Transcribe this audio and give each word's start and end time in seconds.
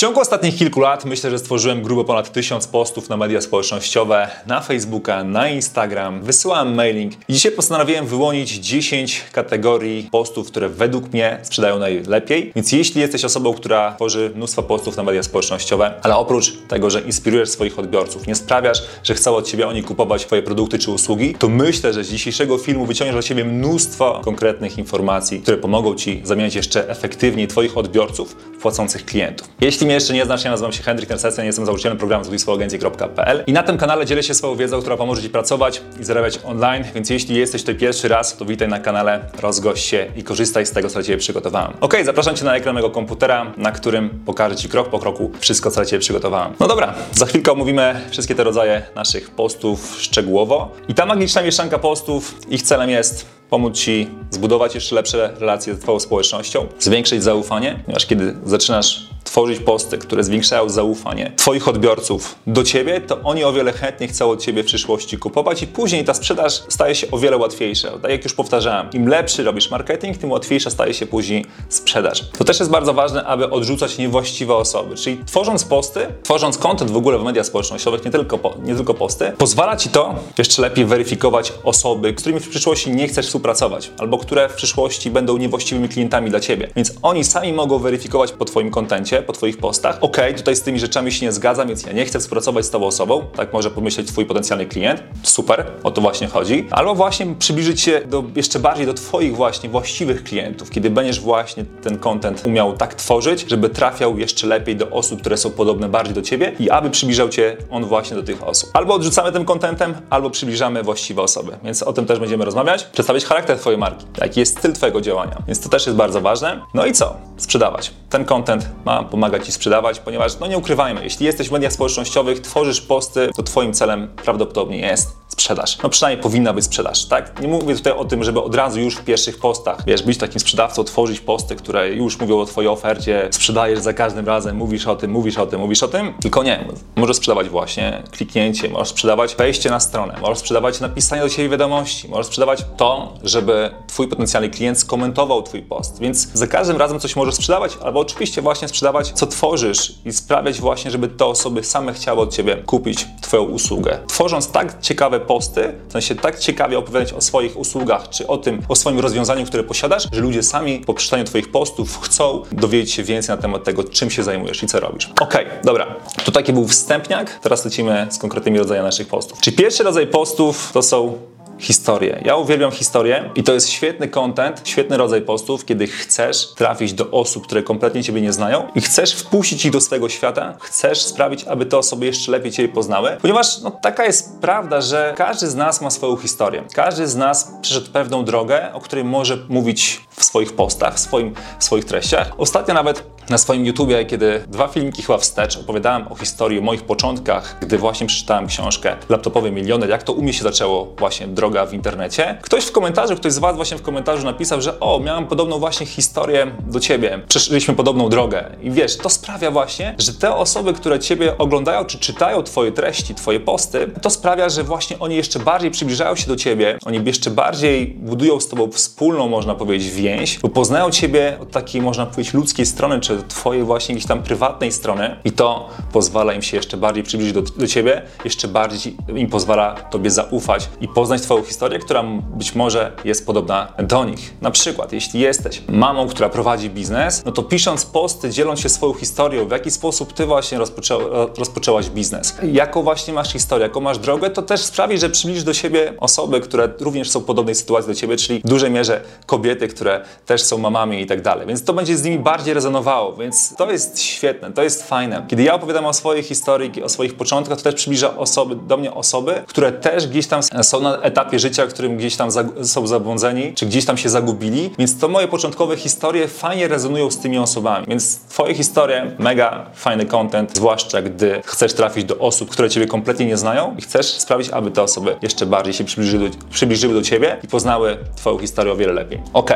ciągu 0.00 0.20
ostatnich 0.20 0.56
kilku 0.56 0.80
lat 0.80 1.04
myślę, 1.04 1.30
że 1.30 1.38
stworzyłem 1.38 1.82
grubo 1.82 2.04
ponad 2.04 2.32
tysiąc 2.32 2.66
postów 2.66 3.08
na 3.08 3.16
media 3.16 3.40
społecznościowe, 3.40 4.30
na 4.46 4.60
Facebooka, 4.60 5.24
na 5.24 5.48
Instagram, 5.48 6.22
wysyłałem 6.22 6.74
mailing 6.74 7.12
i 7.28 7.32
dzisiaj 7.32 7.52
postanowiłem 7.52 8.06
wyłonić 8.06 8.50
10 8.50 9.22
kategorii 9.32 10.08
postów, 10.12 10.46
które 10.46 10.68
według 10.68 11.12
mnie 11.12 11.38
sprzedają 11.42 11.78
najlepiej. 11.78 12.52
Więc 12.56 12.72
jeśli 12.72 13.00
jesteś 13.00 13.24
osobą, 13.24 13.54
która 13.54 13.94
tworzy 13.94 14.32
mnóstwo 14.34 14.62
postów 14.62 14.96
na 14.96 15.02
media 15.02 15.22
społecznościowe, 15.22 15.94
ale 16.02 16.16
oprócz 16.16 16.52
tego, 16.68 16.90
że 16.90 17.00
inspirujesz 17.00 17.48
swoich 17.48 17.78
odbiorców, 17.78 18.26
nie 18.26 18.34
sprawiasz, 18.34 18.82
że 19.04 19.14
chcą 19.14 19.36
od 19.36 19.46
Ciebie 19.46 19.68
oni 19.68 19.82
kupować 19.82 20.26
Twoje 20.26 20.42
produkty 20.42 20.78
czy 20.78 20.90
usługi, 20.90 21.34
to 21.34 21.48
myślę, 21.48 21.92
że 21.92 22.04
z 22.04 22.08
dzisiejszego 22.08 22.58
filmu 22.58 22.86
wyciągniesz 22.86 23.14
dla 23.14 23.22
Ciebie 23.22 23.44
mnóstwo 23.44 24.20
konkretnych 24.24 24.78
informacji, 24.78 25.40
które 25.40 25.56
pomogą 25.56 25.94
Ci 25.94 26.20
zamieniać 26.24 26.54
jeszcze 26.54 26.88
efektywniej 26.88 27.48
Twoich 27.48 27.78
odbiorców 27.78 28.36
w 28.58 28.62
płacących 28.62 29.04
klientów. 29.04 29.48
Jeśli 29.60 29.89
mnie 29.90 29.94
jeszcze 29.94 30.14
nie 30.14 30.24
znasz, 30.24 30.44
ja 30.44 30.50
nazywam 30.50 30.72
się 30.72 30.82
Henryk 30.82 31.08
Nersesja, 31.08 31.44
jestem 31.44 31.66
założycielem 31.66 31.98
programu 31.98 32.24
zbudujswoagencję.pl 32.24 33.44
i 33.46 33.52
na 33.52 33.62
tym 33.62 33.78
kanale 33.78 34.06
dzielę 34.06 34.22
się 34.22 34.34
swoją 34.34 34.56
wiedzą, 34.56 34.80
która 34.80 34.96
pomoże 34.96 35.22
Ci 35.22 35.30
pracować 35.30 35.82
i 36.00 36.04
zarabiać 36.04 36.40
online, 36.44 36.84
więc 36.94 37.10
jeśli 37.10 37.36
jesteś 37.36 37.62
tutaj 37.62 37.74
pierwszy 37.74 38.08
raz, 38.08 38.36
to 38.36 38.44
witaj 38.44 38.68
na 38.68 38.78
kanale, 38.78 39.20
rozgość 39.40 39.84
się 39.84 40.06
i 40.16 40.22
korzystaj 40.22 40.66
z 40.66 40.70
tego, 40.70 40.88
co 40.88 40.94
dla 40.94 41.02
Ciebie 41.02 41.18
przygotowałem. 41.18 41.72
Ok, 41.80 41.96
zapraszam 42.04 42.36
Cię 42.36 42.44
na 42.44 42.56
ekran 42.56 42.74
mojego 42.74 42.90
komputera, 42.90 43.52
na 43.56 43.72
którym 43.72 44.10
pokażę 44.26 44.56
Ci 44.56 44.68
krok 44.68 44.88
po 44.88 44.98
kroku 44.98 45.30
wszystko, 45.40 45.70
co 45.70 45.76
dla 45.76 45.84
Ciebie 45.84 46.00
przygotowałem. 46.00 46.52
No 46.60 46.68
dobra, 46.68 46.94
za 47.12 47.26
chwilkę 47.26 47.52
omówimy 47.52 48.00
wszystkie 48.10 48.34
te 48.34 48.44
rodzaje 48.44 48.82
naszych 48.94 49.30
postów 49.30 49.96
szczegółowo 50.00 50.70
i 50.88 50.94
ta 50.94 51.06
magiczna 51.06 51.42
mieszanka 51.42 51.78
postów, 51.78 52.34
ich 52.48 52.62
celem 52.62 52.90
jest 52.90 53.26
pomóc 53.50 53.78
Ci 53.78 54.08
zbudować 54.30 54.74
jeszcze 54.74 54.94
lepsze 54.94 55.34
relacje 55.38 55.74
z 55.74 55.78
Twoją 55.78 56.00
społecznością, 56.00 56.66
zwiększyć 56.78 57.22
zaufanie, 57.22 57.80
ponieważ 57.84 58.06
kiedy 58.06 58.34
zaczynasz 58.44 59.10
tworzyć 59.30 59.60
posty, 59.60 59.98
które 59.98 60.24
zwiększają 60.24 60.68
zaufanie 60.68 61.32
Twoich 61.36 61.68
odbiorców 61.68 62.34
do 62.46 62.64
Ciebie, 62.64 63.00
to 63.00 63.20
oni 63.20 63.44
o 63.44 63.52
wiele 63.52 63.72
chętniej 63.72 64.08
chcą 64.08 64.30
od 64.30 64.42
Ciebie 64.42 64.62
w 64.62 64.66
przyszłości 64.66 65.18
kupować 65.18 65.62
i 65.62 65.66
później 65.66 66.04
ta 66.04 66.14
sprzedaż 66.14 66.52
staje 66.68 66.94
się 66.94 67.10
o 67.10 67.18
wiele 67.18 67.36
łatwiejsza. 67.36 67.90
Tak 68.02 68.10
jak 68.10 68.24
już 68.24 68.34
powtarzałem, 68.34 68.86
im 68.92 69.08
lepszy 69.08 69.44
robisz 69.44 69.70
marketing, 69.70 70.18
tym 70.18 70.30
łatwiejsza 70.30 70.70
staje 70.70 70.94
się 70.94 71.06
później 71.06 71.46
sprzedaż. 71.68 72.24
To 72.38 72.44
też 72.44 72.58
jest 72.58 72.70
bardzo 72.70 72.94
ważne, 72.94 73.24
aby 73.24 73.50
odrzucać 73.50 73.98
niewłaściwe 73.98 74.54
osoby, 74.54 74.94
czyli 74.96 75.24
tworząc 75.26 75.64
posty, 75.64 76.06
tworząc 76.22 76.58
content 76.58 76.90
w 76.90 76.96
ogóle 76.96 77.18
w 77.18 77.22
mediach 77.22 77.46
społecznościowych, 77.46 78.04
nie 78.04 78.10
tylko, 78.10 78.38
po, 78.38 78.54
nie 78.62 78.74
tylko 78.74 78.94
posty, 78.94 79.32
pozwala 79.38 79.76
Ci 79.76 79.88
to 79.88 80.14
jeszcze 80.38 80.62
lepiej 80.62 80.84
weryfikować 80.84 81.52
osoby, 81.64 82.14
z 82.16 82.20
którymi 82.20 82.40
w 82.40 82.48
przyszłości 82.48 82.90
nie 82.90 83.08
chcesz 83.08 83.26
współpracować, 83.26 83.90
albo 83.98 84.18
które 84.18 84.48
w 84.48 84.54
przyszłości 84.54 85.10
będą 85.10 85.36
niewłaściwymi 85.36 85.88
klientami 85.88 86.30
dla 86.30 86.40
Ciebie. 86.40 86.68
Więc 86.76 86.92
oni 87.02 87.24
sami 87.24 87.52
mogą 87.52 87.78
weryfikować 87.78 88.32
po 88.32 88.44
Twoim 88.44 88.70
kontencie, 88.70 89.19
po 89.22 89.32
Twoich 89.32 89.58
postach, 89.58 89.98
ok, 90.00 90.16
tutaj 90.36 90.56
z 90.56 90.62
tymi 90.62 90.78
rzeczami 90.78 91.12
się 91.12 91.26
nie 91.26 91.32
zgadzam, 91.32 91.68
więc 91.68 91.86
ja 91.86 91.92
nie 91.92 92.04
chcę 92.04 92.18
współpracować 92.18 92.64
z 92.64 92.70
Tobą 92.70 92.86
osobą, 92.86 93.24
tak 93.36 93.52
może 93.52 93.70
pomyśleć 93.70 94.06
Twój 94.06 94.26
potencjalny 94.26 94.66
klient, 94.66 95.02
super, 95.22 95.66
o 95.82 95.90
to 95.90 96.00
właśnie 96.00 96.26
chodzi, 96.26 96.66
albo 96.70 96.94
właśnie 96.94 97.34
przybliżyć 97.38 97.80
się 97.80 98.00
do, 98.06 98.24
jeszcze 98.36 98.58
bardziej 98.58 98.86
do 98.86 98.94
Twoich 98.94 99.36
właśnie 99.36 99.68
właściwych 99.70 100.24
klientów, 100.24 100.70
kiedy 100.70 100.90
będziesz 100.90 101.20
właśnie 101.20 101.64
ten 101.82 101.98
content 101.98 102.42
umiał 102.46 102.76
tak 102.76 102.94
tworzyć, 102.94 103.44
żeby 103.48 103.68
trafiał 103.68 104.18
jeszcze 104.18 104.46
lepiej 104.46 104.76
do 104.76 104.90
osób, 104.90 105.20
które 105.20 105.36
są 105.36 105.50
podobne 105.50 105.88
bardziej 105.88 106.14
do 106.14 106.22
Ciebie 106.22 106.52
i 106.58 106.70
aby 106.70 106.90
przybliżał 106.90 107.28
Cię 107.28 107.56
on 107.70 107.84
właśnie 107.84 108.16
do 108.16 108.22
tych 108.22 108.48
osób. 108.48 108.70
Albo 108.72 108.94
odrzucamy 108.94 109.32
tym 109.32 109.44
contentem, 109.44 109.94
albo 110.10 110.30
przybliżamy 110.30 110.82
właściwe 110.82 111.22
osoby, 111.22 111.52
więc 111.64 111.82
o 111.82 111.92
tym 111.92 112.06
też 112.06 112.18
będziemy 112.18 112.44
rozmawiać. 112.44 112.84
Przedstawić 112.84 113.24
charakter 113.24 113.58
Twojej 113.58 113.78
marki, 113.78 114.06
jaki 114.18 114.40
jest 114.40 114.58
styl 114.58 114.72
Twojego 114.72 115.00
działania, 115.00 115.36
więc 115.46 115.60
to 115.60 115.68
też 115.68 115.86
jest 115.86 115.98
bardzo 115.98 116.20
ważne. 116.20 116.60
No 116.74 116.86
i 116.86 116.92
co? 116.92 117.16
Sprzedawać. 117.36 117.92
Ten 118.10 118.24
content 118.24 118.68
ma 118.84 119.02
pomaga 119.10 119.38
Ci 119.38 119.52
sprzedawać, 119.52 120.00
ponieważ, 120.00 120.38
no 120.40 120.46
nie 120.46 120.58
ukrywajmy, 120.58 121.04
jeśli 121.04 121.26
jesteś 121.26 121.48
w 121.48 121.52
mediach 121.52 121.72
społecznościowych, 121.72 122.40
tworzysz 122.40 122.80
posty, 122.80 123.30
to 123.36 123.42
Twoim 123.42 123.72
celem 123.72 124.08
prawdopodobnie 124.24 124.78
jest 124.78 125.19
sprzedaż. 125.32 125.78
No 125.82 125.88
przynajmniej 125.88 126.22
powinna 126.22 126.52
być 126.52 126.64
sprzedaż, 126.64 127.04
tak? 127.04 127.40
Nie 127.40 127.48
mówię 127.48 127.74
tutaj 127.74 127.92
o 127.92 128.04
tym, 128.04 128.24
żeby 128.24 128.42
od 128.42 128.54
razu 128.54 128.80
już 128.80 128.96
w 128.96 129.04
pierwszych 129.04 129.38
postach, 129.38 129.84
wiesz, 129.86 130.02
być 130.02 130.18
takim 130.18 130.40
sprzedawcą, 130.40 130.84
tworzyć 130.84 131.20
posty, 131.20 131.56
które 131.56 131.88
już 131.88 132.20
mówią 132.20 132.40
o 132.40 132.46
Twojej 132.46 132.68
ofercie, 132.68 133.28
sprzedajesz 133.30 133.78
za 133.78 133.92
każdym 133.92 134.26
razem, 134.26 134.56
mówisz 134.56 134.86
o 134.86 134.96
tym, 134.96 135.10
mówisz 135.10 135.38
o 135.38 135.46
tym, 135.46 135.60
mówisz 135.60 135.82
o 135.82 135.88
tym, 135.88 136.14
tylko 136.20 136.42
nie. 136.42 136.64
Możesz 136.96 137.16
sprzedawać 137.16 137.48
właśnie 137.48 138.02
kliknięcie, 138.10 138.68
możesz 138.68 138.88
sprzedawać 138.88 139.34
wejście 139.34 139.70
na 139.70 139.80
stronę, 139.80 140.16
możesz 140.22 140.38
sprzedawać 140.38 140.80
napisanie 140.80 141.22
do 141.22 141.28
Ciebie 141.28 141.48
wiadomości, 141.48 142.08
możesz 142.08 142.26
sprzedawać 142.26 142.64
to, 142.76 143.14
żeby 143.22 143.70
Twój 143.86 144.08
potencjalny 144.08 144.50
klient 144.50 144.78
skomentował 144.78 145.42
Twój 145.42 145.62
post, 145.62 146.00
więc 146.00 146.32
za 146.32 146.46
każdym 146.46 146.76
razem 146.76 147.00
coś 147.00 147.16
możesz 147.16 147.34
sprzedawać, 147.34 147.78
albo 147.84 148.00
oczywiście 148.00 148.42
właśnie 148.42 148.68
sprzedawać, 148.68 149.12
co 149.12 149.26
tworzysz 149.26 149.94
i 150.04 150.12
sprawiać 150.12 150.60
właśnie, 150.60 150.90
żeby 150.90 151.08
te 151.08 151.26
osoby 151.26 151.64
same 151.64 151.92
chciały 151.92 152.20
od 152.20 152.34
Ciebie 152.34 152.56
kupić 152.56 153.06
Twoją 153.20 153.42
usługę. 153.42 153.98
Tworząc 154.06 154.50
tak 154.50 154.80
ciekawe 154.80 155.19
posty, 155.20 155.72
w 155.88 155.92
sensie 155.92 156.14
tak 156.14 156.38
ciekawie 156.38 156.78
opowiadać 156.78 157.12
o 157.12 157.20
swoich 157.20 157.56
usługach, 157.56 158.08
czy 158.08 158.26
o 158.26 158.36
tym, 158.36 158.62
o 158.68 158.76
swoim 158.76 158.98
rozwiązaniu, 158.98 159.46
które 159.46 159.64
posiadasz, 159.64 160.08
że 160.12 160.20
ludzie 160.20 160.42
sami 160.42 160.78
po 160.78 160.94
przeczytaniu 160.94 161.24
Twoich 161.24 161.50
postów 161.50 162.00
chcą 162.00 162.42
dowiedzieć 162.52 162.92
się 162.92 163.02
więcej 163.02 163.36
na 163.36 163.42
temat 163.42 163.64
tego, 163.64 163.84
czym 163.84 164.10
się 164.10 164.22
zajmujesz 164.22 164.62
i 164.62 164.66
co 164.66 164.80
robisz. 164.80 165.10
Okay, 165.20 165.46
dobra. 165.64 165.86
To 166.24 166.32
taki 166.32 166.52
był 166.52 166.68
wstępniak, 166.68 167.38
teraz 167.42 167.64
lecimy 167.64 168.06
z 168.10 168.18
konkretnymi 168.18 168.58
rodzajami 168.58 168.86
naszych 168.86 169.08
postów. 169.08 169.40
Czyli 169.40 169.56
pierwszy 169.56 169.82
rodzaj 169.82 170.06
postów 170.06 170.70
to 170.72 170.82
są 170.82 171.18
historię. 171.60 172.22
Ja 172.24 172.36
uwielbiam 172.36 172.70
historię 172.70 173.30
i 173.34 173.42
to 173.42 173.54
jest 173.54 173.68
świetny 173.68 174.08
content, 174.08 174.60
świetny 174.64 174.96
rodzaj 174.96 175.22
postów, 175.22 175.64
kiedy 175.64 175.86
chcesz 175.86 176.54
trafić 176.54 176.92
do 176.92 177.10
osób, 177.10 177.46
które 177.46 177.62
kompletnie 177.62 178.04
Ciebie 178.04 178.20
nie 178.20 178.32
znają 178.32 178.68
i 178.74 178.80
chcesz 178.80 179.14
wpuścić 179.14 179.64
ich 179.64 179.72
do 179.72 179.80
swojego 179.80 180.08
świata, 180.08 180.56
chcesz 180.60 181.02
sprawić, 181.02 181.44
aby 181.44 181.66
te 181.66 181.78
osoby 181.78 182.06
jeszcze 182.06 182.32
lepiej 182.32 182.52
Ciebie 182.52 182.68
poznały, 182.68 183.16
ponieważ 183.22 183.60
no, 183.60 183.70
taka 183.70 184.04
jest 184.04 184.40
prawda, 184.40 184.80
że 184.80 185.14
każdy 185.16 185.46
z 185.46 185.54
nas 185.54 185.80
ma 185.80 185.90
swoją 185.90 186.16
historię. 186.16 186.64
Każdy 186.74 187.06
z 187.06 187.16
nas 187.16 187.52
przeszedł 187.62 187.90
pewną 187.92 188.24
drogę, 188.24 188.72
o 188.72 188.80
której 188.80 189.04
może 189.04 189.38
mówić 189.48 190.00
w 190.10 190.24
swoich 190.24 190.52
postach, 190.52 190.94
w, 190.94 190.98
swoim, 190.98 191.34
w 191.58 191.64
swoich 191.64 191.84
treściach. 191.84 192.32
Ostatnio 192.38 192.74
nawet 192.74 193.19
na 193.30 193.38
swoim 193.38 193.66
YouTubie, 193.66 194.04
kiedy 194.04 194.44
dwa 194.48 194.68
filmiki 194.68 195.02
chyba 195.02 195.18
wstecz 195.18 195.56
opowiadałem 195.56 196.12
o 196.12 196.14
historii, 196.14 196.58
o 196.58 196.62
moich 196.62 196.82
początkach, 196.82 197.56
gdy 197.60 197.78
właśnie 197.78 198.06
przeczytałem 198.06 198.46
książkę 198.46 198.96
Laptopowy 199.08 199.50
Milioner, 199.50 199.90
jak 199.90 200.02
to 200.02 200.12
u 200.12 200.22
mnie 200.22 200.32
się 200.32 200.42
zaczęło 200.42 200.94
właśnie 200.98 201.26
droga 201.26 201.66
w 201.66 201.74
internecie. 201.74 202.38
Ktoś 202.42 202.64
w 202.64 202.72
komentarzu, 202.72 203.16
ktoś 203.16 203.32
z 203.32 203.38
Was 203.38 203.56
właśnie 203.56 203.76
w 203.76 203.82
komentarzu 203.82 204.24
napisał, 204.24 204.60
że 204.60 204.80
o, 204.80 205.00
miałem 205.00 205.26
podobną 205.26 205.58
właśnie 205.58 205.86
historię 205.86 206.46
do 206.68 206.80
Ciebie, 206.80 207.20
przeszliśmy 207.28 207.74
podobną 207.74 208.08
drogę. 208.08 208.44
I 208.62 208.70
wiesz, 208.70 208.96
to 208.96 209.10
sprawia 209.10 209.50
właśnie, 209.50 209.94
że 209.98 210.14
te 210.14 210.34
osoby, 210.34 210.72
które 210.72 210.98
Ciebie 210.98 211.38
oglądają 211.38 211.84
czy 211.84 211.98
czytają 211.98 212.42
Twoje 212.42 212.72
treści, 212.72 213.14
Twoje 213.14 213.40
posty, 213.40 213.90
to 214.02 214.10
sprawia, 214.10 214.48
że 214.48 214.64
właśnie 214.64 214.98
oni 214.98 215.16
jeszcze 215.16 215.38
bardziej 215.38 215.70
przybliżają 215.70 216.16
się 216.16 216.26
do 216.26 216.36
Ciebie, 216.36 216.78
oni 216.84 217.00
jeszcze 217.04 217.30
bardziej 217.30 217.86
budują 217.86 218.40
z 218.40 218.48
Tobą 218.48 218.70
wspólną, 218.70 219.28
można 219.28 219.54
powiedzieć, 219.54 219.90
więź, 219.90 220.38
bo 220.38 220.48
poznają 220.48 220.90
Ciebie 220.90 221.38
od 221.42 221.50
takiej, 221.50 221.82
można 221.82 222.06
powiedzieć, 222.06 222.34
ludzkiej 222.34 222.66
strony, 222.66 223.00
czy 223.00 223.19
Twojej 223.28 223.64
właśnie 223.64 223.92
jakiejś 223.94 224.08
tam 224.08 224.22
prywatnej 224.22 224.72
strony 224.72 225.16
i 225.24 225.32
to 225.32 225.68
pozwala 225.92 226.32
im 226.32 226.42
się 226.42 226.56
jeszcze 226.56 226.76
bardziej 226.76 227.04
przybliżyć 227.04 227.34
do, 227.34 227.42
do 227.42 227.66
Ciebie, 227.66 228.02
jeszcze 228.24 228.48
bardziej 228.48 228.96
im 229.16 229.30
pozwala 229.30 229.74
Tobie 229.74 230.10
zaufać 230.10 230.68
i 230.80 230.88
poznać 230.88 231.22
Twoją 231.22 231.42
historię, 231.42 231.78
która 231.78 232.02
być 232.36 232.54
może 232.54 232.92
jest 233.04 233.26
podobna 233.26 233.72
do 233.78 234.04
nich. 234.04 234.34
Na 234.40 234.50
przykład, 234.50 234.92
jeśli 234.92 235.20
jesteś 235.20 235.62
mamą, 235.68 236.08
która 236.08 236.28
prowadzi 236.28 236.70
biznes, 236.70 237.22
no 237.24 237.32
to 237.32 237.42
pisząc 237.42 237.86
posty, 237.86 238.30
dzieląc 238.30 238.60
się 238.60 238.68
swoją 238.68 238.94
historią, 238.94 239.48
w 239.48 239.50
jaki 239.50 239.70
sposób 239.70 240.12
Ty 240.12 240.26
właśnie 240.26 240.58
rozpoczę, 240.58 240.98
rozpoczęłaś 241.38 241.90
biznes, 241.90 242.34
jaką 242.52 242.82
właśnie 242.82 243.14
masz 243.14 243.32
historię, 243.32 243.66
jaką 243.66 243.80
masz 243.80 243.98
drogę, 243.98 244.30
to 244.30 244.42
też 244.42 244.60
sprawi, 244.60 244.98
że 244.98 245.10
przybliżysz 245.10 245.44
do 245.44 245.54
siebie 245.54 245.94
osoby, 246.00 246.40
które 246.40 246.68
również 246.80 247.10
są 247.10 247.20
w 247.20 247.24
podobnej 247.24 247.54
sytuacji 247.54 247.88
do 247.88 247.94
Ciebie, 247.94 248.16
czyli 248.16 248.40
w 248.40 248.48
dużej 248.48 248.70
mierze 248.70 249.00
kobiety, 249.26 249.68
które 249.68 250.04
też 250.26 250.42
są 250.42 250.58
mamami 250.58 251.00
i 251.00 251.06
tak 251.06 251.22
dalej. 251.22 251.46
Więc 251.46 251.64
to 251.64 251.72
będzie 251.72 251.96
z 251.96 252.04
nimi 252.04 252.18
bardziej 252.18 252.54
rezonowało 252.54 253.09
więc 253.12 253.56
to 253.56 253.72
jest 253.72 254.02
świetne, 254.02 254.52
to 254.52 254.62
jest 254.62 254.88
fajne. 254.88 255.24
Kiedy 255.28 255.42
ja 255.42 255.54
opowiadam 255.54 255.86
o 255.86 255.92
swojej 255.92 256.22
historii, 256.22 256.82
o 256.82 256.88
swoich 256.88 257.14
początkach, 257.14 257.58
to 257.58 257.64
też 257.64 257.74
przybliża 257.74 258.16
osoby, 258.16 258.56
do 258.56 258.76
mnie 258.76 258.94
osoby, 258.94 259.42
które 259.46 259.72
też 259.72 260.06
gdzieś 260.06 260.26
tam 260.26 260.42
są 260.62 260.80
na 260.80 260.98
etapie 260.98 261.38
życia, 261.38 261.66
którym 261.66 261.96
gdzieś 261.96 262.16
tam 262.16 262.28
są 262.62 262.86
zabłądzeni, 262.86 263.54
czy 263.54 263.66
gdzieś 263.66 263.84
tam 263.84 263.96
się 263.96 264.08
zagubili, 264.08 264.70
więc 264.78 264.98
to 264.98 265.08
moje 265.08 265.28
początkowe 265.28 265.76
historie 265.76 266.28
fajnie 266.28 266.68
rezonują 266.68 267.10
z 267.10 267.18
tymi 267.18 267.38
osobami. 267.38 267.86
Więc 267.88 268.18
twoje 268.18 268.54
historie, 268.54 269.16
mega 269.18 269.66
fajny 269.74 270.06
content, 270.06 270.56
zwłaszcza 270.56 271.02
gdy 271.02 271.42
chcesz 271.44 271.74
trafić 271.74 272.04
do 272.04 272.18
osób, 272.18 272.50
które 272.50 272.70
ciebie 272.70 272.86
kompletnie 272.86 273.26
nie 273.26 273.36
znają 273.36 273.74
i 273.78 273.82
chcesz 273.82 274.06
sprawić, 274.06 274.50
aby 274.50 274.70
te 274.70 274.82
osoby 274.82 275.16
jeszcze 275.22 275.46
bardziej 275.46 275.74
się 275.74 275.84
przybliżyły 275.84 276.30
do, 276.30 276.36
przybliżyły 276.50 276.94
do 276.94 277.02
ciebie 277.02 277.36
i 277.44 277.48
poznały 277.48 277.98
twoją 278.16 278.38
historię 278.38 278.72
o 278.72 278.76
wiele 278.76 278.92
lepiej. 278.92 279.20
Ok. 279.32 279.50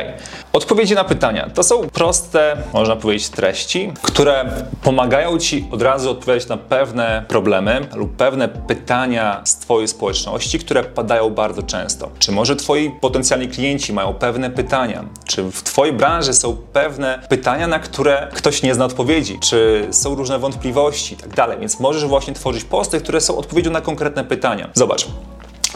Odpowiedzi 0.52 0.94
na 0.94 1.04
pytania. 1.04 1.50
To 1.54 1.62
są 1.62 1.88
proste, 1.88 2.56
można 2.72 2.96
powiedzieć, 2.96 3.28
treści 3.44 3.92
które 4.02 4.44
pomagają 4.82 5.38
Ci 5.38 5.66
od 5.70 5.82
razu 5.82 6.10
odpowiadać 6.10 6.48
na 6.48 6.56
pewne 6.56 7.24
problemy 7.28 7.86
lub 7.94 8.16
pewne 8.16 8.48
pytania 8.48 9.40
z 9.44 9.56
Twojej 9.56 9.88
społeczności, 9.88 10.58
które 10.58 10.84
padają 10.84 11.30
bardzo 11.30 11.62
często. 11.62 12.10
Czy 12.18 12.32
może 12.32 12.56
Twoi 12.56 12.90
potencjalni 13.00 13.48
klienci 13.48 13.92
mają 13.92 14.14
pewne 14.14 14.50
pytania? 14.50 15.04
Czy 15.26 15.50
w 15.50 15.62
Twojej 15.62 15.94
branży 15.94 16.34
są 16.34 16.56
pewne 16.72 17.18
pytania, 17.28 17.66
na 17.66 17.78
które 17.78 18.28
ktoś 18.34 18.62
nie 18.62 18.74
zna 18.74 18.84
odpowiedzi? 18.84 19.38
Czy 19.40 19.88
są 19.90 20.14
różne 20.14 20.38
wątpliwości 20.38 21.14
i 21.14 21.16
tak 21.16 21.34
dalej? 21.34 21.58
Więc 21.60 21.80
możesz 21.80 22.04
właśnie 22.04 22.34
tworzyć 22.34 22.64
posty, 22.64 23.00
które 23.00 23.20
są 23.20 23.36
odpowiedzią 23.36 23.70
na 23.70 23.80
konkretne 23.80 24.24
pytania. 24.24 24.70
Zobacz, 24.74 25.06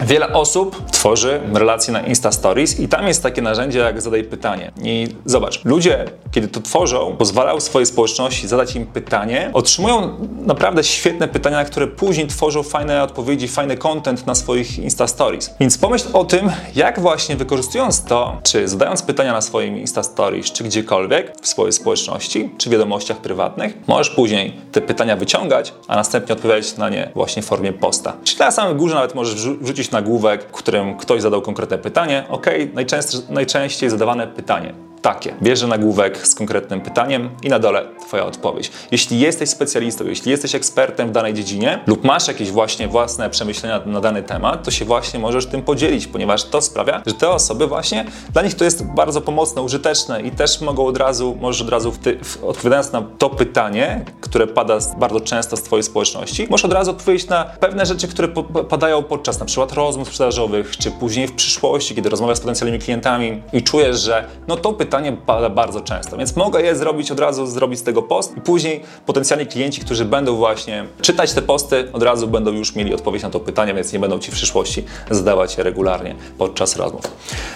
Wiele 0.03 0.33
osób 0.33 0.91
tworzy 0.93 1.41
relacje 1.55 1.93
na 1.93 2.00
Insta 2.00 2.33
Stories 2.33 2.81
i 2.81 2.89
tam 2.89 3.09
jest 3.09 3.23
takie 3.23 3.43
narzędzie 3.43 3.79
jak 3.79 4.03
zadaj 4.03 4.25
pytanie. 4.25 4.73
I 4.83 5.09
zobacz, 5.25 5.65
ludzie, 5.65 6.05
kiedy 6.31 6.49
to 6.49 6.61
tworzą, 6.61 7.17
pozwalają 7.19 7.61
swojej 7.61 7.87
społeczności 7.87 8.49
zadać 8.49 8.77
im 8.77 8.87
pytanie, 8.87 9.50
otrzymują 9.53 10.17
naprawdę 10.41 10.85
świetne 10.85 11.29
pytania, 11.29 11.56
na 11.56 11.65
które 11.65 11.87
później 11.87 12.27
tworzą 12.27 12.62
fajne 12.62 13.03
odpowiedzi, 13.03 13.49
fajny 13.49 13.77
content 13.77 14.27
na 14.27 14.35
swoich 14.35 14.79
Insta 14.79 15.06
Stories. 15.06 15.50
Więc 15.61 15.79
pomyśl 15.79 16.09
o 16.12 16.25
tym, 16.25 16.53
jak 16.75 17.00
właśnie 17.00 17.37
wykorzystując 17.37 18.05
to, 18.05 18.41
czy 18.43 18.69
zadając 18.69 19.03
pytania 19.03 19.33
na 19.33 19.41
swoim 19.41 19.79
Insta 19.79 20.03
Stories, 20.03 20.53
czy 20.53 20.65
gdziekolwiek 20.65 21.33
w 21.43 21.49
swojej 21.49 21.73
społeczności, 21.73 22.50
czy 22.59 22.71
wiadomościach 22.71 23.17
prywatnych, 23.17 23.75
możesz 23.87 24.11
później 24.11 24.56
te 24.73 24.81
pytania 24.81 25.17
wyciągać, 25.17 25.73
a 25.89 25.97
następnie 25.97 26.33
odpowiadać 26.33 26.77
na 26.77 26.89
nie 26.89 27.11
właśnie 27.15 27.43
w 27.43 27.47
formie 27.47 27.73
posta. 27.73 28.17
Czyli 28.25 28.39
na 28.41 28.50
samym 28.50 28.77
górze 28.77 28.95
nawet 28.95 29.15
możesz 29.15 29.35
wrzucić 29.35 29.88
nagłówek, 29.93 30.43
w 30.43 30.52
którym 30.52 30.96
ktoś 30.96 31.23
zadał 31.23 31.43
konkretne 31.43 31.79
pytanie. 31.79 32.25
Ok, 32.29 32.46
najczęściej, 32.75 33.20
najczęściej 33.29 33.90
zadawane 33.90 34.26
pytanie 34.26 34.88
takie. 35.03 35.35
Bierze 35.43 35.67
nagłówek 35.67 36.27
z 36.27 36.35
konkretnym 36.35 36.81
pytaniem 36.81 37.31
i 37.43 37.49
na 37.49 37.59
dole 37.59 37.87
Twoja 38.06 38.27
odpowiedź. 38.27 38.71
Jeśli 38.91 39.21
jesteś 39.21 39.50
specjalistą, 39.50 40.05
jeśli 40.05 40.31
jesteś 40.31 40.55
ekspertem 40.55 41.09
w 41.09 41.12
danej 41.12 41.35
dziedzinie 41.35 41.81
lub 41.87 42.05
masz 42.05 42.29
jakieś 42.29 42.50
właśnie 42.50 42.89
własne 42.89 43.31
przemyślenia 43.31 43.81
na 43.87 44.00
dany 44.00 44.23
temat, 44.23 44.65
to 44.65 44.71
się 44.71 44.85
właśnie 44.85 45.21
możesz 45.21 45.47
tym 45.47 45.62
podzielić, 45.62 46.06
ponieważ 46.06 46.45
to 46.45 46.61
sprawia, 46.61 47.03
że 47.06 47.15
te 47.15 47.29
osoby 47.29 47.67
właśnie, 47.67 48.05
dla 48.33 48.43
nich 48.43 48.55
to 48.55 48.65
jest 48.65 48.85
bardzo 48.85 49.21
pomocne, 49.21 49.62
użyteczne 49.62 50.23
i 50.23 50.31
też 50.31 50.61
mogą 50.61 50.87
od 50.87 50.97
razu, 50.97 51.37
możesz 51.41 51.62
od 51.62 51.69
razu 51.69 51.93
w 51.93 51.99
ty, 51.99 52.19
w, 52.25 52.45
odpowiadając 52.45 52.93
na 52.93 53.03
to 53.19 53.31
pytanie, 53.31 54.05
które 54.21 54.47
pada 54.47 54.79
bardzo 54.99 55.21
często 55.21 55.56
z 55.56 55.62
Twojej 55.62 55.83
społeczności, 55.83 56.47
możesz 56.50 56.65
od 56.65 56.73
razu 56.73 56.91
odpowiedzieć 56.91 57.29
na 57.29 57.45
pewne 57.45 57.87
rzeczy, 57.87 58.09
które 58.09 58.29
po, 58.29 58.43
padają 58.45 59.03
podczas 59.03 59.41
na 59.41 59.47
przykład 59.47 59.73
rozmów 59.73 60.09
sprzedażowych, 60.09 60.77
czy 60.77 60.91
później 60.91 61.27
w 61.27 61.33
przyszłości, 61.33 61.95
kiedy 61.95 62.09
rozmawiasz 62.09 62.39
z 62.39 62.41
potencjalnymi 62.41 62.79
klientami 62.79 63.43
i 63.53 63.62
czujesz, 63.62 64.00
że 64.00 64.25
no 64.49 64.56
to 64.56 64.73
pytanie 64.73 64.88
pytanie 64.88 65.12
pada 65.12 65.50
bardzo 65.50 65.81
często, 65.81 66.17
więc 66.17 66.37
mogę 66.37 66.62
je 66.62 66.76
zrobić 66.76 67.11
od 67.11 67.20
razu, 67.20 67.46
zrobić 67.46 67.79
z 67.79 67.82
tego 67.82 68.02
post 68.02 68.37
i 68.37 68.40
później 68.40 68.82
potencjalni 69.06 69.46
klienci, 69.46 69.81
którzy 69.81 70.05
będą 70.05 70.37
właśnie 70.37 70.85
czytać 71.00 71.32
te 71.32 71.43
posty, 71.43 71.88
od 71.93 72.02
razu 72.02 72.29
będą 72.29 72.52
już 72.52 72.75
mieli 72.75 72.94
odpowiedź 72.94 73.23
na 73.23 73.31
to 73.31 73.40
pytanie, 73.40 73.75
więc 73.75 73.93
nie 73.93 73.99
będą 73.99 74.19
Ci 74.19 74.31
w 74.31 74.35
przyszłości 74.35 74.85
zadawać 75.11 75.56
je 75.56 75.64
regularnie 75.64 76.14
podczas 76.38 76.76
rozmów. 76.76 77.02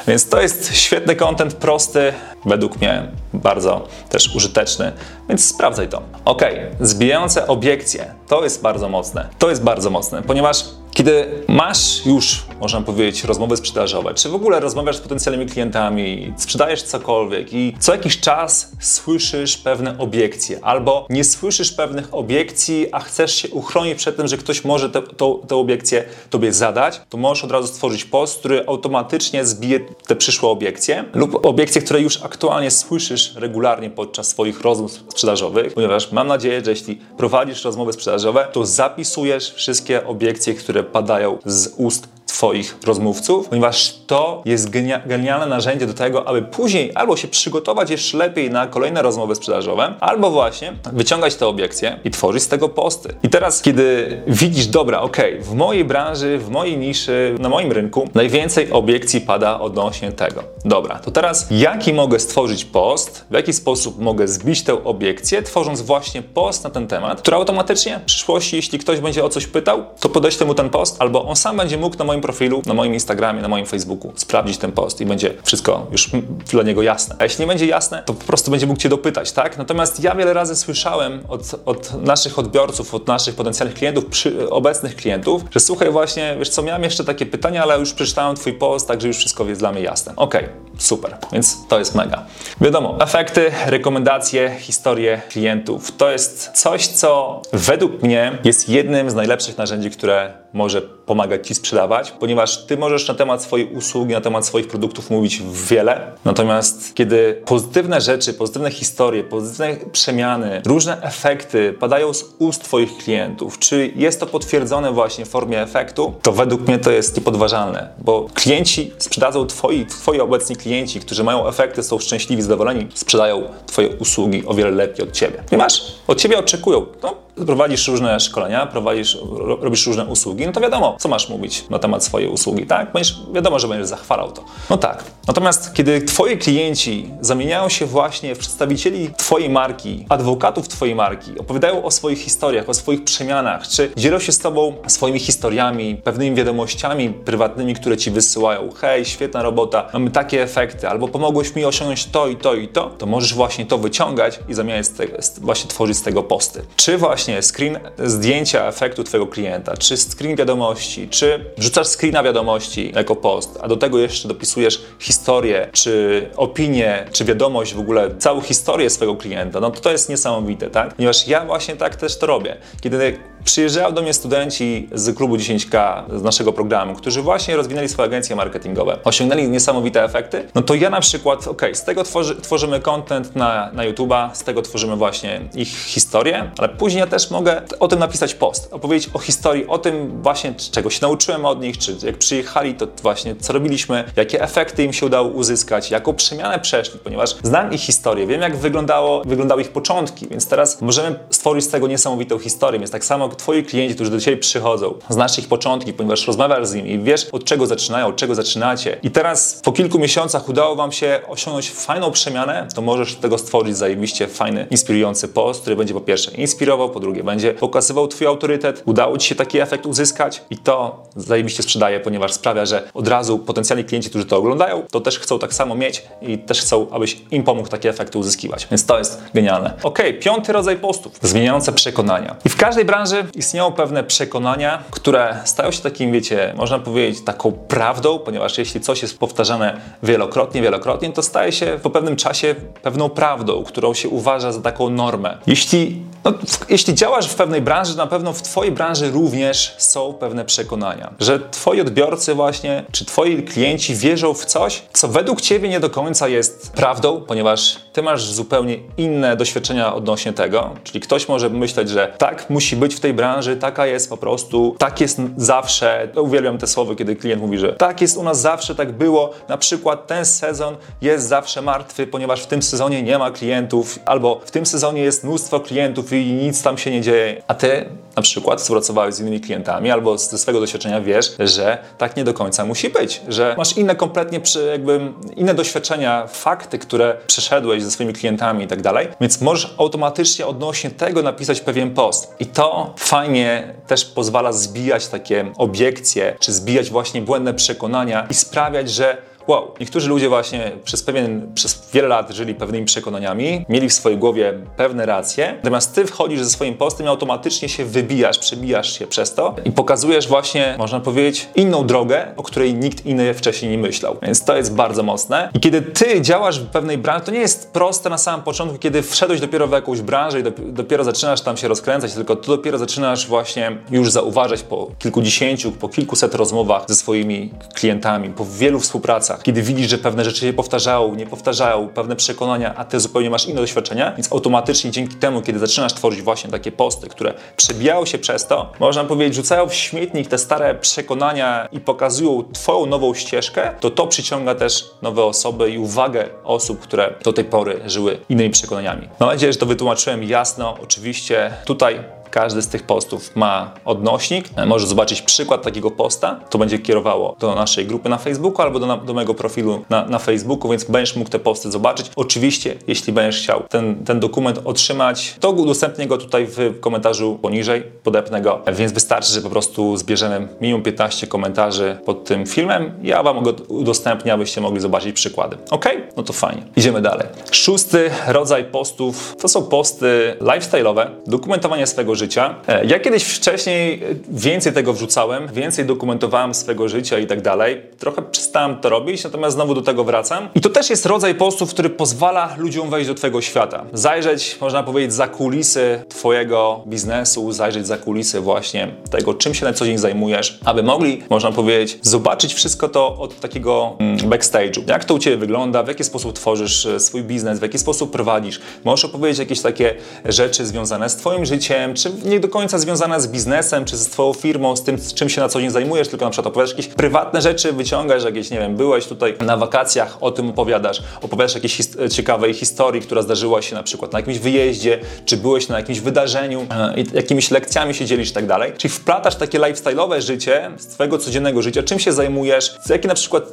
Więc 0.08 0.28
to 0.28 0.42
jest 0.42 0.76
świetny 0.76 1.16
content, 1.16 1.54
prosty, 1.54 2.12
według 2.44 2.76
mnie 2.76 3.08
bardzo 3.34 3.88
też 4.08 4.36
użyteczny, 4.36 4.92
więc 5.28 5.44
sprawdzaj 5.48 5.88
to. 5.88 6.02
Ok, 6.24 6.42
zbijające 6.80 7.46
obiekcje, 7.46 8.14
to 8.28 8.44
jest 8.44 8.62
bardzo 8.62 8.88
mocne. 8.88 9.28
To 9.38 9.50
jest 9.50 9.62
bardzo 9.62 9.90
mocne, 9.90 10.22
ponieważ 10.22 10.64
kiedy 10.94 11.44
masz 11.48 12.06
już, 12.06 12.42
można 12.60 12.80
powiedzieć, 12.80 13.24
rozmowy 13.24 13.56
sprzedażowe, 13.56 14.14
czy 14.14 14.28
w 14.28 14.34
ogóle 14.34 14.60
rozmawiasz 14.60 14.96
z 14.96 15.00
potencjalnymi 15.00 15.50
klientami, 15.50 16.32
sprzedajesz 16.36 16.82
cokolwiek 16.82 17.52
i 17.52 17.74
co 17.78 17.92
jakiś 17.92 18.20
czas 18.20 18.72
słyszysz 18.80 19.56
pewne 19.56 19.98
obiekcje, 19.98 20.64
albo 20.64 21.06
nie 21.10 21.24
słyszysz 21.24 21.72
pewnych 21.72 22.14
obiekcji, 22.14 22.86
a 22.92 23.00
chcesz 23.00 23.34
się 23.34 23.48
uchronić 23.48 23.98
przed 23.98 24.16
tym, 24.16 24.28
że 24.28 24.36
ktoś 24.36 24.64
może 24.64 24.90
te, 24.90 25.02
to, 25.02 25.40
te 25.48 25.56
obiekcje 25.56 26.04
tobie 26.30 26.52
zadać, 26.52 27.00
to 27.08 27.18
możesz 27.18 27.44
od 27.44 27.50
razu 27.50 27.68
stworzyć 27.68 28.04
post, 28.04 28.38
który 28.38 28.64
automatycznie 28.66 29.44
zbije 29.44 29.80
te 30.06 30.16
przyszłe 30.16 30.48
obiekcje 30.48 31.04
lub 31.14 31.46
obiekcje, 31.46 31.82
które 31.82 32.00
już 32.00 32.22
aktualnie 32.22 32.70
słyszysz 32.70 33.34
regularnie 33.36 33.90
podczas 33.90 34.28
swoich 34.28 34.60
rozmów 34.60 34.92
sprzedażowych, 34.92 35.74
ponieważ 35.74 36.12
mam 36.12 36.26
nadzieję, 36.26 36.64
że 36.64 36.70
jeśli 36.70 36.96
prowadzisz 37.16 37.64
rozmowy 37.64 37.92
sprzedażowe, 37.92 38.48
to 38.52 38.66
zapisujesz 38.66 39.52
wszystkie 39.54 40.06
obiekcje, 40.06 40.54
które 40.54 40.81
padają 40.82 41.38
z 41.46 41.74
ust 41.76 42.11
Twoich 42.42 42.76
rozmówców, 42.86 43.48
ponieważ 43.48 43.94
to 44.06 44.42
jest 44.44 44.70
genialne 45.06 45.46
narzędzie 45.46 45.86
do 45.86 45.94
tego, 45.94 46.28
aby 46.28 46.42
później 46.42 46.92
albo 46.94 47.16
się 47.16 47.28
przygotować 47.28 47.90
jeszcze 47.90 48.18
lepiej 48.18 48.50
na 48.50 48.66
kolejne 48.66 49.02
rozmowy 49.02 49.34
sprzedażowe, 49.34 49.94
albo 50.00 50.30
właśnie 50.30 50.72
wyciągać 50.92 51.34
te 51.34 51.46
obiekcje 51.46 51.98
i 52.04 52.10
tworzyć 52.10 52.42
z 52.42 52.48
tego 52.48 52.68
posty. 52.68 53.14
I 53.22 53.28
teraz, 53.28 53.62
kiedy 53.62 54.22
widzisz, 54.26 54.66
dobra, 54.66 55.00
ok, 55.00 55.16
w 55.40 55.54
mojej 55.54 55.84
branży, 55.84 56.38
w 56.38 56.50
mojej 56.50 56.78
niszy, 56.78 57.34
na 57.38 57.48
moim 57.48 57.72
rynku 57.72 58.08
najwięcej 58.14 58.72
obiekcji 58.72 59.20
pada 59.20 59.60
odnośnie 59.60 60.12
tego. 60.12 60.42
Dobra, 60.64 60.98
to 60.98 61.10
teraz 61.10 61.46
jaki 61.50 61.92
mogę 61.92 62.20
stworzyć 62.20 62.64
post, 62.64 63.24
w 63.30 63.34
jaki 63.34 63.52
sposób 63.52 63.98
mogę 63.98 64.28
zbić 64.28 64.62
tę 64.62 64.84
obiekcję, 64.84 65.42
tworząc 65.42 65.82
właśnie 65.82 66.22
post 66.22 66.64
na 66.64 66.70
ten 66.70 66.86
temat, 66.86 67.20
który 67.20 67.36
automatycznie 67.36 67.98
w 67.98 68.02
przyszłości, 68.02 68.56
jeśli 68.56 68.78
ktoś 68.78 69.00
będzie 69.00 69.24
o 69.24 69.28
coś 69.28 69.46
pytał, 69.46 69.84
to 70.00 70.08
podeślę 70.08 70.46
mu 70.46 70.54
ten 70.54 70.70
post, 70.70 70.96
albo 70.98 71.24
on 71.24 71.36
sam 71.36 71.56
będzie 71.56 71.78
mógł 71.78 71.98
na 71.98 72.04
moim 72.04 72.20
profilu, 72.20 72.31
na 72.66 72.74
moim 72.74 72.94
Instagramie, 72.94 73.42
na 73.42 73.48
moim 73.48 73.66
Facebooku 73.66 74.12
sprawdzić 74.16 74.58
ten 74.58 74.72
post 74.72 75.00
i 75.00 75.06
będzie 75.06 75.34
wszystko 75.42 75.86
już 75.92 76.10
dla 76.50 76.62
niego 76.62 76.82
jasne. 76.82 77.16
A 77.18 77.24
jeśli 77.24 77.42
nie 77.42 77.46
będzie 77.46 77.66
jasne, 77.66 78.02
to 78.06 78.14
po 78.14 78.24
prostu 78.24 78.50
będzie 78.50 78.66
mógł 78.66 78.80
Cię 78.80 78.88
dopytać, 78.88 79.32
tak? 79.32 79.58
Natomiast 79.58 80.02
ja 80.04 80.14
wiele 80.14 80.32
razy 80.32 80.56
słyszałem 80.56 81.20
od, 81.28 81.42
od 81.64 82.02
naszych 82.02 82.38
odbiorców, 82.38 82.94
od 82.94 83.06
naszych 83.06 83.34
potencjalnych 83.34 83.76
klientów, 83.76 84.06
przy, 84.06 84.50
obecnych 84.50 84.96
klientów, 84.96 85.42
że 85.50 85.60
słuchaj 85.60 85.90
właśnie, 85.90 86.36
wiesz 86.38 86.48
co, 86.48 86.62
miałem 86.62 86.82
jeszcze 86.82 87.04
takie 87.04 87.26
pytania, 87.26 87.62
ale 87.62 87.78
już 87.78 87.92
przeczytałem 87.92 88.36
Twój 88.36 88.52
post, 88.52 88.88
także 88.88 89.08
już 89.08 89.16
wszystko 89.16 89.44
jest 89.44 89.60
dla 89.60 89.72
mnie 89.72 89.80
jasne. 89.80 90.12
Okej, 90.16 90.44
okay, 90.44 90.71
super, 90.82 91.16
więc 91.32 91.56
to 91.68 91.78
jest 91.78 91.94
mega. 91.94 92.26
Wiadomo, 92.60 92.96
efekty, 93.00 93.50
rekomendacje, 93.66 94.56
historie 94.60 95.22
klientów 95.28 95.96
to 95.96 96.10
jest 96.10 96.50
coś, 96.54 96.86
co 96.86 97.42
według 97.52 98.02
mnie 98.02 98.38
jest 98.44 98.68
jednym 98.68 99.10
z 99.10 99.14
najlepszych 99.14 99.58
narzędzi, 99.58 99.90
które 99.90 100.32
może 100.52 100.82
pomagać 100.82 101.46
Ci 101.46 101.54
sprzedawać, 101.54 102.10
ponieważ 102.10 102.66
Ty 102.66 102.76
możesz 102.76 103.08
na 103.08 103.14
temat 103.14 103.42
swojej 103.42 103.74
usługi, 103.74 104.12
na 104.12 104.20
temat 104.20 104.46
swoich 104.46 104.68
produktów 104.68 105.10
mówić 105.10 105.42
wiele, 105.68 106.12
natomiast 106.24 106.94
kiedy 106.94 107.42
pozytywne 107.46 108.00
rzeczy, 108.00 108.34
pozytywne 108.34 108.70
historie, 108.70 109.24
pozytywne 109.24 109.76
przemiany, 109.92 110.62
różne 110.66 111.02
efekty 111.02 111.72
padają 111.72 112.14
z 112.14 112.24
ust 112.38 112.64
Twoich 112.64 112.96
klientów, 112.96 113.58
czy 113.58 113.92
jest 113.96 114.20
to 114.20 114.26
potwierdzone 114.26 114.92
właśnie 114.92 115.24
w 115.24 115.28
formie 115.28 115.62
efektu, 115.62 116.14
to 116.22 116.32
według 116.32 116.68
mnie 116.68 116.78
to 116.78 116.90
jest 116.90 117.16
niepodważalne, 117.16 117.88
bo 117.98 118.26
klienci 118.34 118.92
sprzedadzą 118.98 119.46
Twoi, 119.46 119.86
Twoi 119.86 120.20
obecni 120.20 120.56
klienci, 120.56 120.71
którzy 121.00 121.24
mają 121.24 121.48
efekty, 121.48 121.82
są 121.82 121.98
szczęśliwi, 121.98 122.42
zadowoleni, 122.42 122.86
sprzedają 122.94 123.42
Twoje 123.66 123.88
usługi 123.88 124.42
o 124.46 124.54
wiele 124.54 124.70
lepiej 124.70 125.06
od 125.08 125.12
Ciebie. 125.12 125.42
Ponieważ 125.50 125.82
od 126.06 126.18
Ciebie 126.18 126.38
oczekują, 126.38 126.86
no, 127.02 127.14
prowadzisz 127.34 127.88
różne 127.88 128.20
szkolenia, 128.20 128.66
prowadzisz, 128.66 129.18
robisz 129.60 129.86
różne 129.86 130.04
usługi, 130.04 130.46
no 130.46 130.52
to 130.52 130.60
wiadomo, 130.60 130.96
co 131.00 131.08
masz 131.08 131.28
mówić 131.28 131.64
na 131.70 131.78
temat 131.78 132.04
swojej 132.04 132.28
usługi, 132.28 132.66
tak? 132.66 132.92
Będziesz, 132.92 133.16
wiadomo, 133.34 133.58
że 133.58 133.68
będziesz 133.68 133.88
zachwalał 133.88 134.32
to. 134.32 134.44
No 134.70 134.78
tak. 134.78 135.04
Natomiast 135.26 135.74
kiedy 135.74 136.00
twoi 136.00 136.38
klienci 136.38 137.10
zamieniają 137.20 137.68
się 137.68 137.86
właśnie 137.86 138.34
w 138.34 138.38
przedstawicieli 138.38 139.10
twojej 139.16 139.50
marki, 139.50 140.06
adwokatów 140.08 140.68
twojej 140.68 140.94
marki, 140.94 141.38
opowiadają 141.38 141.84
o 141.84 141.90
swoich 141.90 142.18
historiach, 142.18 142.68
o 142.68 142.74
swoich 142.74 143.04
przemianach, 143.04 143.68
czy 143.68 143.90
dzielą 143.96 144.18
się 144.18 144.32
z 144.32 144.38
tobą 144.38 144.74
swoimi 144.86 145.18
historiami, 145.18 145.96
pewnymi 145.96 146.36
wiadomościami 146.36 147.10
prywatnymi, 147.10 147.74
które 147.74 147.96
ci 147.96 148.10
wysyłają. 148.10 148.70
Hej, 148.80 149.04
świetna 149.04 149.42
robota, 149.42 149.88
mamy 149.92 150.10
takie 150.10 150.42
efekty, 150.42 150.88
albo 150.88 151.08
pomogłeś 151.08 151.54
mi 151.54 151.64
osiągnąć 151.64 152.06
to 152.06 152.28
i 152.28 152.36
to 152.36 152.54
i 152.54 152.68
to, 152.68 152.90
to 152.98 153.06
możesz 153.06 153.34
właśnie 153.34 153.66
to 153.66 153.78
wyciągać 153.78 154.40
i 154.48 154.54
zamieniać 154.54 154.86
z 154.86 154.92
tego, 154.92 155.16
właśnie 155.40 155.70
tworzyć 155.70 155.96
z 155.96 156.02
tego 156.02 156.22
posty. 156.22 156.62
Czy 156.76 156.98
właśnie 156.98 157.21
screen 157.42 157.78
zdjęcia 157.98 158.66
efektu 158.66 159.04
twojego 159.04 159.26
klienta, 159.30 159.76
czy 159.76 159.96
screen 159.96 160.36
wiadomości, 160.36 161.08
czy 161.08 161.44
wrzucasz 161.58 161.86
screena 161.86 162.22
wiadomości 162.22 162.92
jako 162.94 163.16
post, 163.16 163.58
a 163.62 163.68
do 163.68 163.76
tego 163.76 163.98
jeszcze 163.98 164.28
dopisujesz 164.28 164.82
historię, 164.98 165.68
czy 165.72 166.28
opinię, 166.36 167.04
czy 167.12 167.24
wiadomość 167.24 167.74
w 167.74 167.80
ogóle, 167.80 168.10
całą 168.18 168.40
historię 168.40 168.90
swojego 168.90 169.16
klienta, 169.16 169.60
no 169.60 169.70
to 169.70 169.80
to 169.80 169.92
jest 169.92 170.08
niesamowite, 170.08 170.70
tak? 170.70 170.94
Ponieważ 170.94 171.28
ja 171.28 171.44
właśnie 171.44 171.76
tak 171.76 171.96
też 171.96 172.18
to 172.18 172.26
robię. 172.26 172.56
Kiedy 172.80 173.18
przyjeżdżają 173.44 173.92
do 173.92 174.02
mnie 174.02 174.14
studenci 174.14 174.88
z 174.92 175.16
klubu 175.16 175.36
10K, 175.36 176.02
z 176.18 176.22
naszego 176.22 176.52
programu, 176.52 176.94
którzy 176.94 177.22
właśnie 177.22 177.56
rozwinęli 177.56 177.88
swoje 177.88 178.06
agencje 178.06 178.36
marketingowe, 178.36 178.98
osiągnęli 179.04 179.48
niesamowite 179.48 180.04
efekty, 180.04 180.48
no 180.54 180.62
to 180.62 180.74
ja 180.74 180.90
na 180.90 181.00
przykład, 181.00 181.48
ok, 181.48 181.62
z 181.72 181.84
tego 181.84 182.04
tworzy, 182.04 182.36
tworzymy 182.36 182.80
content 182.80 183.36
na, 183.36 183.70
na 183.72 183.86
YouTube'a, 183.86 184.30
z 184.34 184.44
tego 184.44 184.62
tworzymy 184.62 184.96
właśnie 184.96 185.40
ich 185.54 185.68
historię, 185.68 186.50
ale 186.58 186.68
później 186.68 187.00
ja 187.00 187.06
też 187.12 187.30
mogę 187.30 187.62
o 187.80 187.88
tym 187.88 187.98
napisać 187.98 188.34
post, 188.34 188.68
opowiedzieć 188.72 189.10
o 189.14 189.18
historii, 189.18 189.66
o 189.66 189.78
tym 189.78 190.22
właśnie, 190.22 190.54
czego 190.72 190.90
się 190.90 190.98
nauczyłem 191.02 191.44
od 191.44 191.60
nich, 191.60 191.78
czy 191.78 191.96
jak 192.02 192.18
przyjechali, 192.18 192.74
to 192.74 192.86
właśnie 193.02 193.36
co 193.36 193.52
robiliśmy, 193.52 194.04
jakie 194.16 194.42
efekty 194.42 194.84
im 194.84 194.92
się 194.92 195.06
udało 195.06 195.28
uzyskać, 195.28 195.90
jaką 195.90 196.14
przemianę 196.14 196.58
przeszli, 196.60 196.98
ponieważ 197.04 197.36
znam 197.42 197.72
ich 197.72 197.80
historię, 197.80 198.26
wiem 198.26 198.40
jak 198.40 198.56
wyglądało, 198.56 199.22
wyglądały 199.24 199.62
ich 199.62 199.68
początki, 199.68 200.28
więc 200.28 200.46
teraz 200.48 200.80
możemy 200.80 201.18
stworzyć 201.30 201.64
z 201.64 201.68
tego 201.68 201.86
niesamowitą 201.86 202.38
historię. 202.38 202.80
Więc 202.80 202.90
tak 202.90 203.04
samo 203.04 203.28
twoi 203.28 203.64
klienci, 203.64 203.94
którzy 203.94 204.10
do 204.10 204.20
ciebie 204.20 204.36
przychodzą, 204.36 204.94
znasz 205.08 205.38
ich 205.38 205.48
początki, 205.48 205.92
ponieważ 205.92 206.26
rozmawiasz 206.26 206.66
z 206.66 206.74
nimi 206.74 206.90
i 206.90 206.98
wiesz 206.98 207.28
od 207.32 207.44
czego 207.44 207.66
zaczynają, 207.66 208.06
od 208.06 208.16
czego 208.16 208.34
zaczynacie. 208.34 208.98
I 209.02 209.10
teraz 209.10 209.60
po 209.64 209.72
kilku 209.72 209.98
miesiącach 209.98 210.48
udało 210.48 210.76
wam 210.76 210.92
się 210.92 211.20
osiągnąć 211.28 211.70
fajną 211.70 212.10
przemianę, 212.10 212.68
to 212.74 212.82
możesz 212.82 213.12
z 213.12 213.16
tego 213.20 213.38
stworzyć 213.38 213.76
zajebiście 213.76 214.28
fajny, 214.28 214.66
inspirujący 214.70 215.28
post, 215.28 215.60
który 215.60 215.76
będzie 215.76 215.94
po 215.94 216.00
pierwsze 216.00 216.30
inspirował, 216.30 216.90
po 216.90 217.00
drugie 217.02 217.24
będzie 217.24 217.54
pokazywał 217.54 218.08
twój 218.08 218.26
autorytet, 218.26 218.82
udało 218.86 219.18
ci 219.18 219.28
się 219.28 219.34
taki 219.34 219.58
efekt 219.58 219.86
uzyskać 219.86 220.42
i 220.50 220.56
to 220.56 221.02
zajebiście 221.16 221.62
sprzedaje, 221.62 222.00
ponieważ 222.00 222.32
sprawia, 222.32 222.66
że 222.66 222.82
od 222.94 223.08
razu 223.08 223.38
potencjalni 223.38 223.84
klienci, 223.84 224.10
którzy 224.10 224.24
to 224.24 224.36
oglądają, 224.36 224.82
to 224.90 225.00
też 225.00 225.18
chcą 225.18 225.38
tak 225.38 225.54
samo 225.54 225.74
mieć 225.74 226.02
i 226.22 226.38
też 226.38 226.60
chcą, 226.60 226.86
abyś 226.90 227.20
im 227.30 227.42
pomógł 227.42 227.68
takie 227.68 227.88
efekty 227.88 228.18
uzyskiwać. 228.18 228.66
Więc 228.70 228.86
to 228.86 228.98
jest 228.98 229.22
genialne. 229.34 229.74
Ok, 229.82 229.98
piąty 230.20 230.52
rodzaj 230.52 230.76
postów. 230.76 231.12
Zmieniające 231.22 231.72
przekonania. 231.72 232.36
I 232.44 232.48
w 232.48 232.56
każdej 232.56 232.84
branży 232.84 233.24
istnieją 233.34 233.72
pewne 233.72 234.04
przekonania, 234.04 234.82
które 234.90 235.40
stają 235.44 235.70
się 235.70 235.82
takim, 235.82 236.12
wiecie, 236.12 236.54
można 236.56 236.78
powiedzieć, 236.78 237.24
taką 237.24 237.52
prawdą, 237.52 238.18
ponieważ 238.18 238.58
jeśli 238.58 238.80
coś 238.80 239.02
jest 239.02 239.18
powtarzane 239.18 239.80
wielokrotnie, 240.02 240.62
wielokrotnie, 240.62 241.12
to 241.12 241.22
staje 241.22 241.52
się 241.52 241.78
po 241.82 241.90
pewnym 241.90 242.16
czasie 242.16 242.54
pewną 242.82 243.08
prawdą, 243.08 243.64
którą 243.64 243.94
się 243.94 244.08
uważa 244.08 244.52
za 244.52 244.60
taką 244.60 244.90
normę. 244.90 245.38
Jeśli, 245.46 246.02
no, 246.24 246.32
jeśli 246.68 246.91
działasz 246.94 247.28
w 247.28 247.34
pewnej 247.34 247.62
branży, 247.62 247.96
na 247.96 248.06
pewno 248.06 248.32
w 248.32 248.42
Twojej 248.42 248.72
branży 248.72 249.10
również 249.10 249.74
są 249.78 250.12
pewne 250.14 250.44
przekonania, 250.44 251.12
że 251.20 251.40
Twoi 251.40 251.80
odbiorcy 251.80 252.34
właśnie, 252.34 252.84
czy 252.92 253.04
Twoi 253.04 253.42
klienci 253.42 253.94
wierzą 253.94 254.34
w 254.34 254.44
coś, 254.44 254.82
co 254.92 255.08
według 255.08 255.40
Ciebie 255.40 255.68
nie 255.68 255.80
do 255.80 255.90
końca 255.90 256.28
jest 256.28 256.72
prawdą, 256.72 257.20
ponieważ 257.20 257.76
Ty 257.92 258.02
masz 258.02 258.24
zupełnie 258.24 258.78
inne 258.96 259.36
doświadczenia 259.36 259.94
odnośnie 259.94 260.32
tego, 260.32 260.70
czyli 260.84 261.00
ktoś 261.00 261.28
może 261.28 261.50
myśleć, 261.50 261.88
że 261.88 262.12
tak 262.18 262.50
musi 262.50 262.76
być 262.76 262.94
w 262.94 263.00
tej 263.00 263.14
branży, 263.14 263.56
taka 263.56 263.86
jest 263.86 264.08
po 264.08 264.16
prostu, 264.16 264.76
tak 264.78 265.00
jest 265.00 265.20
zawsze. 265.36 266.08
Uwielbiam 266.16 266.58
te 266.58 266.66
słowa, 266.66 266.94
kiedy 266.94 267.16
klient 267.16 267.42
mówi, 267.42 267.58
że 267.58 267.72
tak 267.72 268.00
jest 268.00 268.16
u 268.16 268.22
nas 268.22 268.40
zawsze, 268.40 268.74
tak 268.74 268.92
było. 268.92 269.30
Na 269.48 269.58
przykład 269.58 270.06
ten 270.06 270.24
sezon 270.24 270.76
jest 271.02 271.28
zawsze 271.28 271.62
martwy, 271.62 272.06
ponieważ 272.06 272.42
w 272.42 272.46
tym 272.46 272.62
sezonie 272.62 273.02
nie 273.02 273.18
ma 273.18 273.30
klientów, 273.30 273.98
albo 274.04 274.40
w 274.44 274.50
tym 274.50 274.66
sezonie 274.66 275.02
jest 275.02 275.24
mnóstwo 275.24 275.60
klientów 275.60 276.12
i 276.12 276.32
nic 276.32 276.62
tam 276.62 276.78
się 276.78 276.81
nie 276.90 277.00
dzieje. 277.00 277.42
A 277.48 277.54
ty 277.54 277.84
na 278.16 278.22
przykład 278.22 278.60
współpracowałeś 278.60 279.14
z 279.14 279.20
innymi 279.20 279.40
klientami 279.40 279.90
albo 279.90 280.18
ze 280.18 280.38
swojego 280.38 280.60
doświadczenia 280.60 281.00
wiesz, 281.00 281.34
że 281.38 281.78
tak 281.98 282.16
nie 282.16 282.24
do 282.24 282.34
końca 282.34 282.64
musi 282.64 282.90
być, 282.90 283.20
że 283.28 283.54
masz 283.58 283.76
inne 283.76 283.96
kompletnie 283.96 284.40
jakby 284.70 285.12
inne 285.36 285.54
doświadczenia, 285.54 286.26
fakty, 286.26 286.78
które 286.78 287.16
przeszedłeś 287.26 287.82
ze 287.82 287.90
swoimi 287.90 288.12
klientami 288.12 288.64
i 288.64 288.66
tak 288.66 288.82
dalej, 288.82 289.08
więc 289.20 289.40
możesz 289.40 289.74
automatycznie 289.78 290.46
odnośnie 290.46 290.90
tego 290.90 291.22
napisać 291.22 291.60
pewien 291.60 291.94
post. 291.94 292.34
I 292.40 292.46
to 292.46 292.94
fajnie 292.98 293.74
też 293.86 294.04
pozwala 294.04 294.52
zbijać 294.52 295.08
takie 295.08 295.52
obiekcje, 295.58 296.36
czy 296.40 296.52
zbijać 296.52 296.90
właśnie 296.90 297.22
błędne 297.22 297.54
przekonania 297.54 298.26
i 298.30 298.34
sprawiać, 298.34 298.90
że 298.90 299.16
wow, 299.46 299.74
niektórzy 299.80 300.08
ludzie 300.08 300.28
właśnie 300.28 300.72
przez 300.84 301.02
pewien, 301.02 301.52
przez 301.54 301.90
wiele 301.92 302.08
lat 302.08 302.30
żyli 302.30 302.54
pewnymi 302.54 302.86
przekonaniami, 302.86 303.64
mieli 303.68 303.88
w 303.88 303.92
swojej 303.92 304.18
głowie 304.18 304.54
pewne 304.76 305.06
racje, 305.06 305.54
natomiast 305.56 305.94
ty 305.94 306.06
wchodzisz 306.06 306.40
ze 306.40 306.50
swoim 306.50 306.74
postem 306.74 307.06
i 307.06 307.08
automatycznie 307.08 307.68
się 307.68 307.84
wybijasz, 307.84 308.38
przebijasz 308.38 308.98
się 308.98 309.06
przez 309.06 309.34
to 309.34 309.56
i 309.64 309.72
pokazujesz 309.72 310.28
właśnie, 310.28 310.74
można 310.78 311.00
powiedzieć, 311.00 311.48
inną 311.54 311.86
drogę, 311.86 312.34
o 312.36 312.42
której 312.42 312.74
nikt 312.74 313.06
inny 313.06 313.34
wcześniej 313.34 313.70
nie 313.70 313.78
myślał. 313.78 314.16
Więc 314.22 314.44
to 314.44 314.56
jest 314.56 314.74
bardzo 314.74 315.02
mocne. 315.02 315.50
I 315.54 315.60
kiedy 315.60 315.82
ty 315.82 316.20
działasz 316.20 316.60
w 316.60 316.66
pewnej 316.66 316.98
branży, 316.98 317.24
to 317.24 317.32
nie 317.32 317.38
jest 317.38 317.72
proste 317.72 318.10
na 318.10 318.18
samym 318.18 318.44
początku, 318.44 318.78
kiedy 318.78 319.02
wszedłeś 319.02 319.40
dopiero 319.40 319.66
w 319.66 319.72
jakąś 319.72 320.00
branżę 320.00 320.40
i 320.40 320.42
dopiero 320.72 321.04
zaczynasz 321.04 321.40
tam 321.40 321.56
się 321.56 321.68
rozkręcać, 321.68 322.12
tylko 322.12 322.36
ty 322.36 322.46
dopiero 322.46 322.78
zaczynasz 322.78 323.26
właśnie 323.26 323.78
już 323.90 324.10
zauważać 324.10 324.62
po 324.62 324.90
kilkudziesięciu, 324.98 325.72
po 325.72 325.88
kilkuset 325.88 326.34
rozmowach 326.34 326.84
ze 326.88 326.94
swoimi 326.94 327.50
klientami, 327.74 328.30
po 328.30 328.44
wielu 328.44 328.80
współpracach, 328.80 329.31
kiedy 329.42 329.62
widzisz, 329.62 329.90
że 329.90 329.98
pewne 329.98 330.24
rzeczy 330.24 330.40
się 330.40 330.52
powtarzają, 330.52 331.14
nie 331.14 331.26
powtarzają, 331.26 331.88
pewne 331.88 332.16
przekonania, 332.16 332.74
a 332.74 332.84
ty 332.84 333.00
zupełnie 333.00 333.30
masz 333.30 333.46
inne 333.46 333.60
doświadczenia, 333.60 334.12
więc 334.12 334.32
automatycznie 334.32 334.90
dzięki 334.90 335.16
temu, 335.16 335.42
kiedy 335.42 335.58
zaczynasz 335.58 335.92
tworzyć 335.92 336.22
właśnie 336.22 336.50
takie 336.50 336.72
posty, 336.72 337.08
które 337.08 337.34
przebijają 337.56 338.06
się 338.06 338.18
przez 338.18 338.46
to, 338.46 338.72
można 338.80 339.04
powiedzieć, 339.04 339.34
rzucają 339.34 339.68
w 339.68 339.74
śmietnik 339.74 340.28
te 340.28 340.38
stare 340.38 340.74
przekonania 340.74 341.68
i 341.72 341.80
pokazują 341.80 342.44
twoją 342.52 342.86
nową 342.86 343.14
ścieżkę, 343.14 343.70
to 343.80 343.90
to 343.90 344.06
przyciąga 344.06 344.54
też 344.54 344.90
nowe 345.02 345.24
osoby 345.24 345.70
i 345.70 345.78
uwagę 345.78 346.28
osób, 346.44 346.80
które 346.80 347.14
do 347.24 347.32
tej 347.32 347.44
pory 347.44 347.80
żyły 347.86 348.18
innymi 348.28 348.50
przekonaniami. 348.50 349.08
Mam 349.20 349.28
nadzieję, 349.28 349.52
że 349.52 349.58
to 349.58 349.66
wytłumaczyłem 349.66 350.24
jasno. 350.24 350.76
Oczywiście 350.82 351.52
tutaj 351.64 352.21
każdy 352.32 352.62
z 352.62 352.68
tych 352.68 352.82
postów 352.82 353.36
ma 353.36 353.74
odnośnik. 353.84 354.44
Możesz 354.66 354.88
zobaczyć 354.88 355.22
przykład 355.22 355.62
takiego 355.62 355.90
posta. 355.90 356.40
To 356.50 356.58
będzie 356.58 356.78
kierowało 356.78 357.36
do 357.40 357.54
naszej 357.54 357.86
grupy 357.86 358.08
na 358.08 358.18
Facebooku 358.18 358.62
albo 358.62 358.78
do, 358.78 358.96
do 358.96 359.14
mojego 359.14 359.34
profilu 359.34 359.84
na, 359.90 360.06
na 360.06 360.18
Facebooku, 360.18 360.70
więc 360.70 360.84
będziesz 360.84 361.16
mógł 361.16 361.30
te 361.30 361.38
posty 361.38 361.70
zobaczyć. 361.70 362.10
Oczywiście, 362.16 362.74
jeśli 362.86 363.12
będziesz 363.12 363.42
chciał 363.42 363.62
ten, 363.68 364.04
ten 364.04 364.20
dokument 364.20 364.60
otrzymać, 364.64 365.36
to 365.40 365.50
udostępnię 365.50 366.06
go 366.06 366.18
tutaj 366.18 366.46
w 366.46 366.80
komentarzu 366.80 367.38
poniżej, 367.42 367.82
podepnę 368.02 368.40
go, 368.40 368.60
więc 368.72 368.92
wystarczy, 368.92 369.32
że 369.32 369.40
po 369.40 369.50
prostu 369.50 369.96
zbierzemy 369.96 370.48
minimum 370.60 370.82
15 370.82 371.26
komentarzy 371.26 371.98
pod 372.04 372.24
tym 372.24 372.46
filmem. 372.46 372.92
Ja 373.02 373.22
Wam 373.22 373.42
go 373.42 373.54
udostępnię, 373.68 374.32
abyście 374.32 374.60
mogli 374.60 374.80
zobaczyć 374.80 375.12
przykłady. 375.12 375.56
Ok? 375.70 375.84
No 376.16 376.22
to 376.22 376.32
fajnie. 376.32 376.62
Idziemy 376.76 377.00
dalej. 377.00 377.26
Szósty 377.50 378.10
rodzaj 378.26 378.64
postów 378.64 379.36
to 379.40 379.48
są 379.48 379.62
posty 379.62 380.36
lifestyle'owe, 380.40 381.06
dokumentowanie 381.26 381.86
swojego 381.86 382.14
życia 382.14 382.21
życia. 382.22 382.54
E, 382.68 382.84
ja 382.86 383.00
kiedyś 383.00 383.24
wcześniej 383.24 384.02
więcej 384.28 384.72
tego 384.72 384.92
wrzucałem, 384.92 385.48
więcej 385.52 385.84
dokumentowałem 385.84 386.54
swojego 386.54 386.88
życia 386.88 387.18
i 387.18 387.26
tak 387.26 387.42
dalej. 387.42 387.82
Trochę 387.98 388.22
przestałem 388.22 388.76
to 388.76 388.88
robić, 388.88 389.24
natomiast 389.24 389.56
znowu 389.56 389.74
do 389.74 389.82
tego 389.82 390.04
wracam. 390.04 390.48
I 390.54 390.60
to 390.60 390.68
też 390.68 390.90
jest 390.90 391.06
rodzaj 391.06 391.34
postów, 391.34 391.70
który 391.70 391.90
pozwala 391.90 392.54
ludziom 392.58 392.90
wejść 392.90 393.08
do 393.08 393.14
Twojego 393.14 393.40
świata. 393.40 393.84
Zajrzeć, 393.92 394.58
można 394.60 394.82
powiedzieć, 394.82 395.12
za 395.12 395.28
kulisy 395.28 396.02
Twojego 396.08 396.82
biznesu, 396.86 397.52
zajrzeć 397.52 397.86
za 397.86 397.96
kulisy 397.98 398.40
właśnie 398.40 398.88
tego, 399.10 399.34
czym 399.34 399.54
się 399.54 399.64
na 399.64 399.72
co 399.72 399.84
dzień 399.84 399.98
zajmujesz, 399.98 400.58
aby 400.64 400.82
mogli, 400.82 401.22
można 401.30 401.52
powiedzieć, 401.52 401.98
zobaczyć 402.02 402.54
wszystko 402.54 402.88
to 402.88 403.16
od 403.18 403.40
takiego 403.40 403.96
mm, 403.98 404.16
backstage'u. 404.16 404.82
Jak 404.86 405.04
to 405.04 405.14
u 405.14 405.18
Ciebie 405.18 405.36
wygląda, 405.36 405.82
w 405.82 405.88
jaki 405.88 406.04
sposób 406.04 406.32
tworzysz 406.32 406.86
e, 406.86 407.00
swój 407.00 407.22
biznes, 407.22 407.58
w 407.58 407.62
jaki 407.62 407.78
sposób 407.78 408.10
prowadzisz. 408.10 408.60
Możesz 408.84 409.04
opowiedzieć 409.04 409.38
jakieś 409.38 409.60
takie 409.60 409.94
rzeczy 410.24 410.66
związane 410.66 411.08
z 411.08 411.16
Twoim 411.16 411.44
życiem, 411.44 411.94
czy 411.94 412.11
nie 412.24 412.40
do 412.40 412.48
końca 412.48 412.78
związane 412.78 413.20
z 413.20 413.28
biznesem, 413.28 413.84
czy 413.84 413.96
z 413.96 414.06
twoją 414.08 414.32
firmą, 414.32 414.76
z 414.76 414.82
tym, 414.82 414.98
z 414.98 415.14
czym 415.14 415.28
się 415.28 415.40
na 415.40 415.48
co 415.48 415.60
dzień 415.60 415.70
zajmujesz, 415.70 416.08
tylko 416.08 416.24
na 416.24 416.30
przykład 416.30 416.46
opowiadasz 416.46 416.70
jakieś 416.70 416.88
prywatne 416.88 417.42
rzeczy, 417.42 417.72
wyciągasz 417.72 418.24
jakieś, 418.24 418.50
nie 418.50 418.58
wiem, 418.58 418.76
byłeś 418.76 419.06
tutaj 419.06 419.34
na 419.40 419.56
wakacjach, 419.56 420.18
o 420.20 420.30
tym 420.30 420.50
opowiadasz, 420.50 421.02
opowiadasz 421.22 421.54
jakieś 421.54 421.76
his 421.76 421.96
ciekawej 422.10 422.54
historii, 422.54 423.02
która 423.02 423.22
zdarzyła 423.22 423.62
się 423.62 423.74
na 423.74 423.82
przykład 423.82 424.12
na 424.12 424.18
jakimś 424.18 424.38
wyjeździe, 424.38 424.98
czy 425.24 425.36
byłeś 425.36 425.68
na 425.68 425.76
jakimś 425.76 426.00
wydarzeniu 426.00 426.66
e, 426.70 426.94
jakimiś 427.14 427.50
lekcjami 427.50 427.94
się 427.94 428.04
dzielisz 428.04 428.30
i 428.30 428.32
tak 428.32 428.46
dalej. 428.46 428.72
Czyli 428.78 428.94
wplatasz 428.94 429.36
takie 429.36 429.58
lifestyle'owe 429.58 430.20
życie 430.20 430.70
z 430.78 430.86
twojego 430.86 431.18
codziennego 431.18 431.62
życia, 431.62 431.82
czym 431.82 431.98
się 431.98 432.12
zajmujesz, 432.12 432.74
jakie 432.88 433.08
na 433.08 433.14
przykład, 433.14 433.44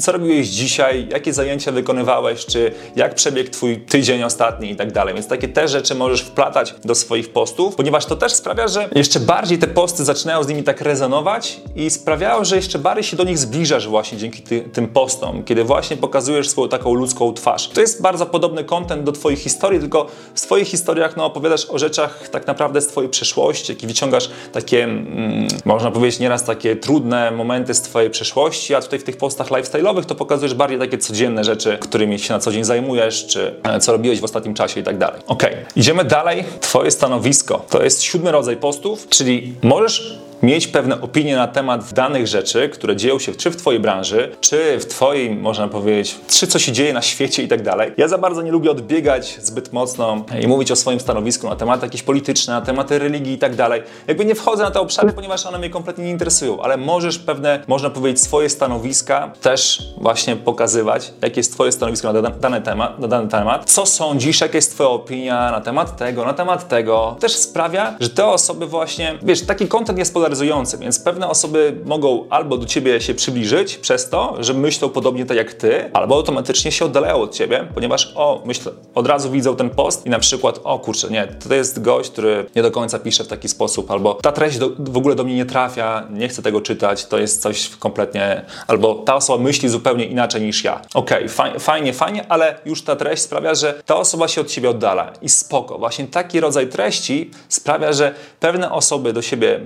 co 0.00 0.12
robiłeś 0.12 0.48
dzisiaj, 0.48 1.08
jakie 1.10 1.32
zajęcia 1.32 1.72
wykonywałeś, 1.72 2.46
czy 2.46 2.72
jak 2.96 3.14
przebiegł 3.14 3.50
twój 3.50 3.80
tydzień 3.80 4.22
ostatni 4.22 4.70
i 4.70 4.76
tak 4.76 4.92
dalej. 4.92 5.14
Więc 5.14 5.26
takie 5.26 5.48
te 5.48 5.68
rzeczy 5.68 5.94
możesz 5.94 6.20
wplatać 6.20 6.74
do 6.84 6.94
swoich 6.94 7.32
postów, 7.32 7.74
ponieważ 7.74 8.05
to 8.06 8.16
też 8.16 8.32
sprawia, 8.32 8.68
że 8.68 8.88
jeszcze 8.94 9.20
bardziej 9.20 9.58
te 9.58 9.66
posty 9.66 10.04
zaczynają 10.04 10.42
z 10.42 10.48
nimi 10.48 10.62
tak 10.62 10.80
rezonować 10.80 11.60
i 11.76 11.90
sprawiają, 11.90 12.44
że 12.44 12.56
jeszcze 12.56 12.78
bardziej 12.78 13.04
się 13.04 13.16
do 13.16 13.24
nich 13.24 13.38
zbliżasz 13.38 13.88
właśnie 13.88 14.18
dzięki 14.18 14.42
ty, 14.42 14.60
tym 14.60 14.88
postom, 14.88 15.44
kiedy 15.44 15.64
właśnie 15.64 15.96
pokazujesz 15.96 16.48
swoją 16.48 16.68
taką 16.68 16.94
ludzką 16.94 17.32
twarz. 17.32 17.68
To 17.68 17.80
jest 17.80 18.02
bardzo 18.02 18.26
podobny 18.26 18.64
kontent 18.64 19.04
do 19.04 19.12
Twoich 19.12 19.38
historii, 19.38 19.80
tylko 19.80 20.06
w 20.34 20.40
swoich 20.40 20.68
historiach 20.68 21.16
no, 21.16 21.24
opowiadasz 21.24 21.66
o 21.70 21.78
rzeczach 21.78 22.28
tak 22.28 22.46
naprawdę 22.46 22.80
z 22.80 22.86
Twojej 22.86 23.10
przeszłości, 23.10 23.72
jak 23.72 23.82
i 23.82 23.86
wyciągasz 23.86 24.30
takie, 24.52 24.84
mm, 24.84 25.48
można 25.64 25.90
powiedzieć, 25.90 26.20
nieraz 26.20 26.44
takie 26.44 26.76
trudne 26.76 27.30
momenty 27.30 27.74
z 27.74 27.80
Twojej 27.80 28.10
przeszłości, 28.10 28.74
a 28.74 28.80
tutaj 28.80 28.98
w 28.98 29.04
tych 29.04 29.16
postach 29.16 29.48
lifestyle'owych 29.48 30.04
to 30.04 30.14
pokazujesz 30.14 30.54
bardziej 30.54 30.78
takie 30.78 30.98
codzienne 30.98 31.44
rzeczy, 31.44 31.78
którymi 31.80 32.18
się 32.18 32.34
na 32.34 32.40
co 32.40 32.52
dzień 32.52 32.64
zajmujesz, 32.64 33.26
czy 33.26 33.54
e, 33.62 33.80
co 33.80 33.92
robiłeś 33.92 34.20
w 34.20 34.24
ostatnim 34.24 34.54
czasie 34.54 34.80
i 34.80 34.82
tak 34.82 34.98
dalej. 34.98 35.20
Ok, 35.26 35.42
idziemy 35.76 36.04
dalej. 36.04 36.44
Twoje 36.60 36.90
stanowisko 36.90 37.64
to 37.70 37.82
jest 37.82 37.95
jest 37.96 38.04
siódmy 38.04 38.32
rodzaj 38.32 38.56
postów, 38.56 39.08
czyli 39.08 39.54
możesz 39.62 40.18
mieć 40.42 40.66
pewne 40.66 41.00
opinie 41.00 41.36
na 41.36 41.48
temat 41.48 41.92
danych 41.92 42.26
rzeczy, 42.26 42.68
które 42.68 42.96
dzieją 42.96 43.18
się 43.18 43.34
czy 43.34 43.50
w 43.50 43.56
Twojej 43.56 43.80
branży, 43.80 44.36
czy 44.40 44.78
w 44.80 44.86
Twoim, 44.86 45.40
można 45.40 45.68
powiedzieć, 45.68 46.18
czy 46.28 46.46
co 46.46 46.58
się 46.58 46.72
dzieje 46.72 46.92
na 46.92 47.02
świecie 47.02 47.42
i 47.42 47.48
tak 47.48 47.62
dalej. 47.62 47.92
Ja 47.96 48.08
za 48.08 48.18
bardzo 48.18 48.42
nie 48.42 48.50
lubię 48.50 48.70
odbiegać 48.70 49.38
zbyt 49.42 49.72
mocno 49.72 50.24
i 50.42 50.46
mówić 50.46 50.70
o 50.70 50.76
swoim 50.76 51.00
stanowisku 51.00 51.48
na 51.48 51.56
tematy 51.56 51.86
jakieś 51.86 52.02
polityczne, 52.02 52.54
na 52.54 52.60
tematy 52.60 52.98
religii 52.98 53.32
i 53.32 53.38
tak 53.38 53.54
dalej. 53.54 53.82
Jakby 54.06 54.24
nie 54.24 54.34
wchodzę 54.34 54.62
na 54.62 54.70
te 54.70 54.80
obszary, 54.80 55.12
ponieważ 55.12 55.46
one 55.46 55.58
mnie 55.58 55.70
kompletnie 55.70 56.04
nie 56.04 56.10
interesują, 56.10 56.62
ale 56.62 56.76
możesz 56.76 57.18
pewne, 57.18 57.62
można 57.66 57.90
powiedzieć, 57.90 58.22
swoje 58.22 58.48
stanowiska 58.48 59.32
też 59.42 59.82
właśnie 59.96 60.36
pokazywać, 60.36 61.12
jakie 61.22 61.40
jest 61.40 61.52
Twoje 61.52 61.72
stanowisko 61.72 62.12
na 62.12 62.30
dany 62.30 62.60
temat, 62.60 62.98
na 62.98 63.08
dany 63.08 63.28
temat, 63.28 63.70
co 63.70 63.86
sądzisz, 63.86 64.40
jaka 64.40 64.58
jest 64.58 64.74
Twoja 64.74 64.90
opinia 64.90 65.50
na 65.50 65.60
temat 65.60 65.96
tego, 65.96 66.24
na 66.24 66.32
temat 66.32 66.68
tego. 66.68 67.16
Też 67.20 67.36
sprawia, 67.36 67.96
że 68.00 68.10
te 68.10 68.26
osoby 68.26 68.66
właśnie, 68.66 69.18
wiesz, 69.22 69.42
taki 69.46 69.68
kontent 69.68 69.98
jest 69.98 70.14
polaryzowany 70.14 70.25
polaryzujący, 70.26 70.78
więc 70.78 71.00
pewne 71.00 71.28
osoby 71.28 71.76
mogą 71.84 72.26
albo 72.30 72.58
do 72.58 72.66
ciebie 72.66 73.00
się 73.00 73.14
przybliżyć 73.14 73.76
przez 73.76 74.10
to, 74.10 74.36
że 74.40 74.54
myślą 74.54 74.88
podobnie 74.88 75.26
tak 75.26 75.36
jak 75.36 75.54
ty, 75.54 75.90
albo 75.92 76.14
automatycznie 76.14 76.72
się 76.72 76.84
oddalają 76.84 77.16
od 77.16 77.34
ciebie, 77.34 77.68
ponieważ 77.74 78.12
o, 78.16 78.42
myślę, 78.44 78.72
od 78.94 79.06
razu 79.06 79.30
widzą 79.30 79.56
ten 79.56 79.70
post 79.70 80.06
i 80.06 80.10
na 80.10 80.18
przykład, 80.18 80.60
o 80.64 80.78
kurczę, 80.78 81.10
nie, 81.10 81.26
to 81.48 81.54
jest 81.54 81.82
gość, 81.82 82.10
który 82.10 82.46
nie 82.56 82.62
do 82.62 82.70
końca 82.70 82.98
pisze 82.98 83.24
w 83.24 83.28
taki 83.28 83.48
sposób, 83.48 83.90
albo 83.90 84.14
ta 84.14 84.32
treść 84.32 84.58
do, 84.58 84.70
w 84.78 84.96
ogóle 84.96 85.14
do 85.14 85.24
mnie 85.24 85.34
nie 85.34 85.46
trafia, 85.46 86.06
nie 86.10 86.28
chcę 86.28 86.42
tego 86.42 86.60
czytać, 86.60 87.06
to 87.06 87.18
jest 87.18 87.42
coś 87.42 87.68
kompletnie, 87.68 88.44
albo 88.66 88.94
ta 88.94 89.14
osoba 89.14 89.42
myśli 89.42 89.68
zupełnie 89.68 90.04
inaczej 90.04 90.42
niż 90.42 90.64
ja. 90.64 90.80
Okej, 90.94 91.26
okay, 91.26 91.58
fajnie, 91.58 91.92
fajnie, 91.92 92.24
ale 92.28 92.58
już 92.64 92.82
ta 92.82 92.96
treść 92.96 93.22
sprawia, 93.22 93.54
że 93.54 93.74
ta 93.86 93.96
osoba 93.96 94.28
się 94.28 94.40
od 94.40 94.48
ciebie 94.48 94.70
oddala 94.70 95.12
i 95.22 95.28
spoko. 95.28 95.78
Właśnie 95.78 96.06
taki 96.06 96.40
rodzaj 96.40 96.68
treści 96.68 97.30
sprawia, 97.48 97.92
że 97.92 98.14
pewne 98.40 98.70
osoby 98.70 99.12
do 99.12 99.22
siebie 99.22 99.60